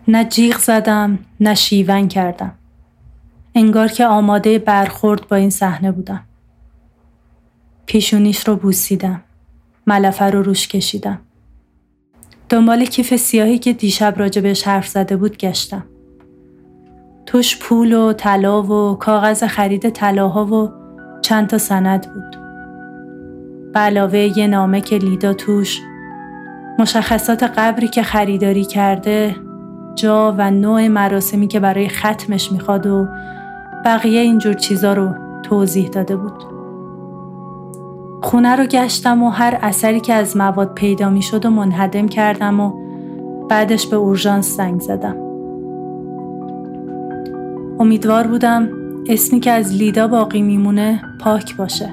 نه 0.08 0.24
جیغ 0.24 0.58
زدم 0.58 1.18
نه 1.40 1.54
شیون 1.54 2.08
کردم. 2.08 2.52
انگار 3.54 3.88
که 3.88 4.06
آماده 4.06 4.58
برخورد 4.58 5.28
با 5.28 5.36
این 5.36 5.50
صحنه 5.50 5.92
بودم. 5.92 6.24
پیشونیش 7.86 8.48
رو 8.48 8.56
بوسیدم. 8.56 9.22
ملفه 9.86 10.24
رو 10.24 10.42
روش 10.42 10.68
کشیدم. 10.68 11.20
دنبال 12.48 12.84
کیف 12.84 13.16
سیاهی 13.16 13.58
که 13.58 13.72
دیشب 13.72 14.14
راجبش 14.16 14.62
حرف 14.68 14.88
زده 14.88 15.16
بود 15.16 15.36
گشتم. 15.36 15.84
توش 17.26 17.58
پول 17.58 17.92
و 17.92 18.12
طلا 18.12 18.62
و 18.62 18.98
کاغذ 18.98 19.44
خرید 19.44 19.90
طلاها 19.90 20.46
و 20.46 20.70
چند 21.22 21.46
تا 21.46 21.58
سند 21.58 22.14
بود. 22.14 22.36
به 23.72 23.80
علاوه 23.80 24.38
یه 24.38 24.46
نامه 24.46 24.80
که 24.80 24.98
لیدا 24.98 25.32
توش 25.32 25.80
مشخصات 26.78 27.42
قبری 27.42 27.88
که 27.88 28.02
خریداری 28.02 28.64
کرده 28.64 29.36
جا 29.94 30.34
و 30.38 30.50
نوع 30.50 30.88
مراسمی 30.88 31.48
که 31.48 31.60
برای 31.60 31.88
ختمش 31.88 32.52
می‌خواد 32.52 32.86
و 32.86 33.08
بقیه 33.84 34.20
اینجور 34.20 34.54
چیزا 34.54 34.92
رو 34.92 35.14
توضیح 35.42 35.88
داده 35.88 36.16
بود. 36.16 36.53
خونه 38.24 38.56
رو 38.56 38.66
گشتم 38.66 39.22
و 39.22 39.30
هر 39.30 39.58
اثری 39.62 40.00
که 40.00 40.14
از 40.14 40.36
مواد 40.36 40.74
پیدا 40.74 41.10
می 41.10 41.22
شد 41.22 41.46
و 41.46 41.50
منهدم 41.50 42.08
کردم 42.08 42.60
و 42.60 42.72
بعدش 43.48 43.86
به 43.86 43.96
اورژانس 43.96 44.56
زنگ 44.56 44.80
زدم. 44.80 45.16
امیدوار 47.80 48.26
بودم 48.26 48.68
اسمی 49.08 49.40
که 49.40 49.50
از 49.50 49.74
لیدا 49.74 50.08
باقی 50.08 50.42
میمونه 50.42 51.02
پاک 51.20 51.56
باشه. 51.56 51.90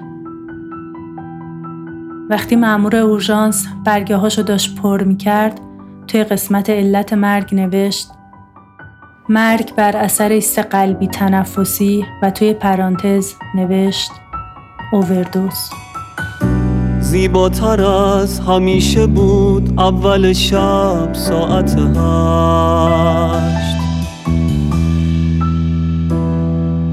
وقتی 2.30 2.56
مأمور 2.56 2.96
اورژانس 2.96 3.68
برگه 3.86 4.16
هاشو 4.16 4.42
داشت 4.42 4.82
پر 4.82 5.04
می 5.04 5.18
کرد 5.18 5.60
توی 6.08 6.24
قسمت 6.24 6.70
علت 6.70 7.14
مرگ 7.14 7.56
نوشت 7.56 8.10
مرگ 9.30 9.76
بر 9.76 9.98
اثر 9.98 10.30
ایست 10.30 10.60
قلبی 10.60 11.08
تنفسی 11.08 12.06
و 12.22 12.32
توی 12.32 12.54
پرانتز 12.54 13.34
نوشت 13.56 14.12
اووردوز 14.94 15.70
زیباتر 17.02 17.84
از 17.84 18.40
همیشه 18.40 19.08
بود 19.08 19.74
اول 19.80 20.34
شب 20.34 21.14
ساعت 21.14 21.76
هشت. 21.96 23.82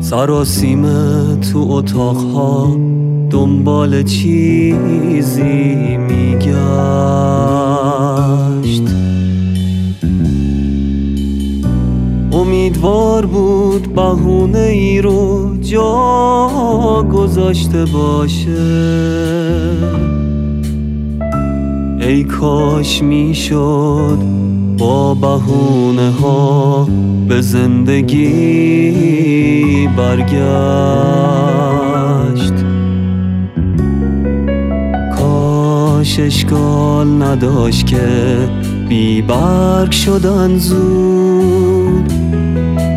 سراسیمه 0.01 1.37
تو 1.53 1.67
اتاقها 1.71 2.77
دنبال 3.31 4.03
چیزی 4.03 5.97
میگشت 5.97 7.48
امیدوار 12.69 13.27
بود 13.27 13.95
بهونه 13.95 14.59
ای 14.59 15.01
رو 15.01 15.57
جا 15.61 17.07
گذاشته 17.13 17.85
باشه. 17.85 18.63
ای 22.01 22.25
کاش 22.25 23.03
می‌شد 23.03 24.19
با 24.79 25.15
بهونه 25.15 26.11
ها 26.11 26.89
به 27.29 27.41
زندگی 27.41 28.29
برگشت. 29.97 30.39
کاش 35.19 36.21
اشکال 36.21 37.23
نداشت 37.23 37.87
که 37.87 38.09
بی 38.89 39.23
برگ 39.23 39.93
شدن 39.93 40.59
زود 40.59 42.13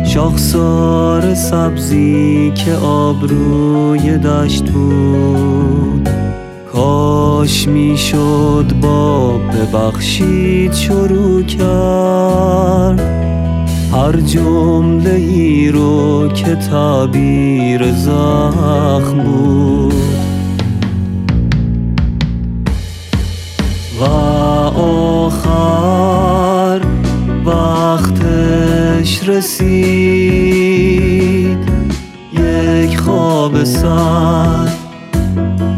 شاخسار 0.06 1.34
سبزی 1.34 2.52
که 2.54 2.74
آبروی 2.74 4.18
دشت 4.18 4.64
بود. 4.64 6.08
کاش 6.72 7.68
می‌شد 7.68 8.72
با 8.82 9.38
ببخشید 9.38 10.72
شروع 10.72 11.42
کرد. 11.42 13.00
هر 13.92 14.20
جمله 14.20 15.14
ای 15.14 15.68
رو 15.68 16.28
که 16.28 16.54
تعبیر 16.54 17.92
زخم 17.92 19.18
بود. 19.18 19.94
و 24.00 24.04
وقتش 29.02 29.28
رسید. 29.28 30.92
یک 32.32 32.98
خواب 32.98 33.64
سر 33.64 34.68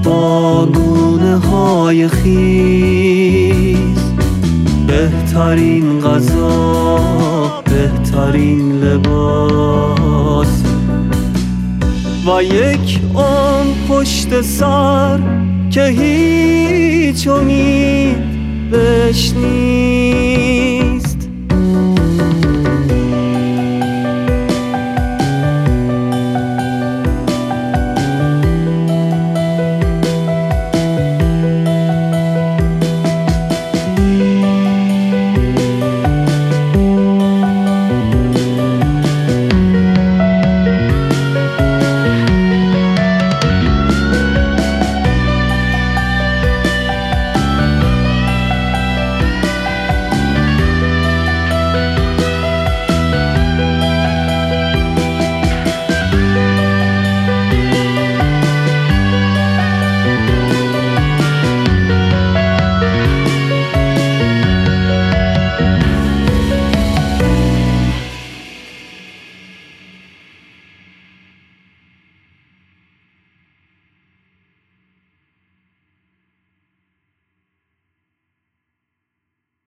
با 0.05 0.67
گونه 0.67 1.37
های 1.37 2.09
خیز. 2.09 3.77
بهترین 4.87 6.01
غذا 6.01 7.63
بهترین 7.65 8.73
لباس. 8.73 10.63
و 12.27 12.43
یک 12.43 13.01
آن 13.15 13.67
پشت 13.89 14.41
سر 14.41 15.21
که 15.71 15.85
هیچ 15.85 17.29
امید 17.29 18.17
بهش 18.71 19.33
نیست. 19.33 20.84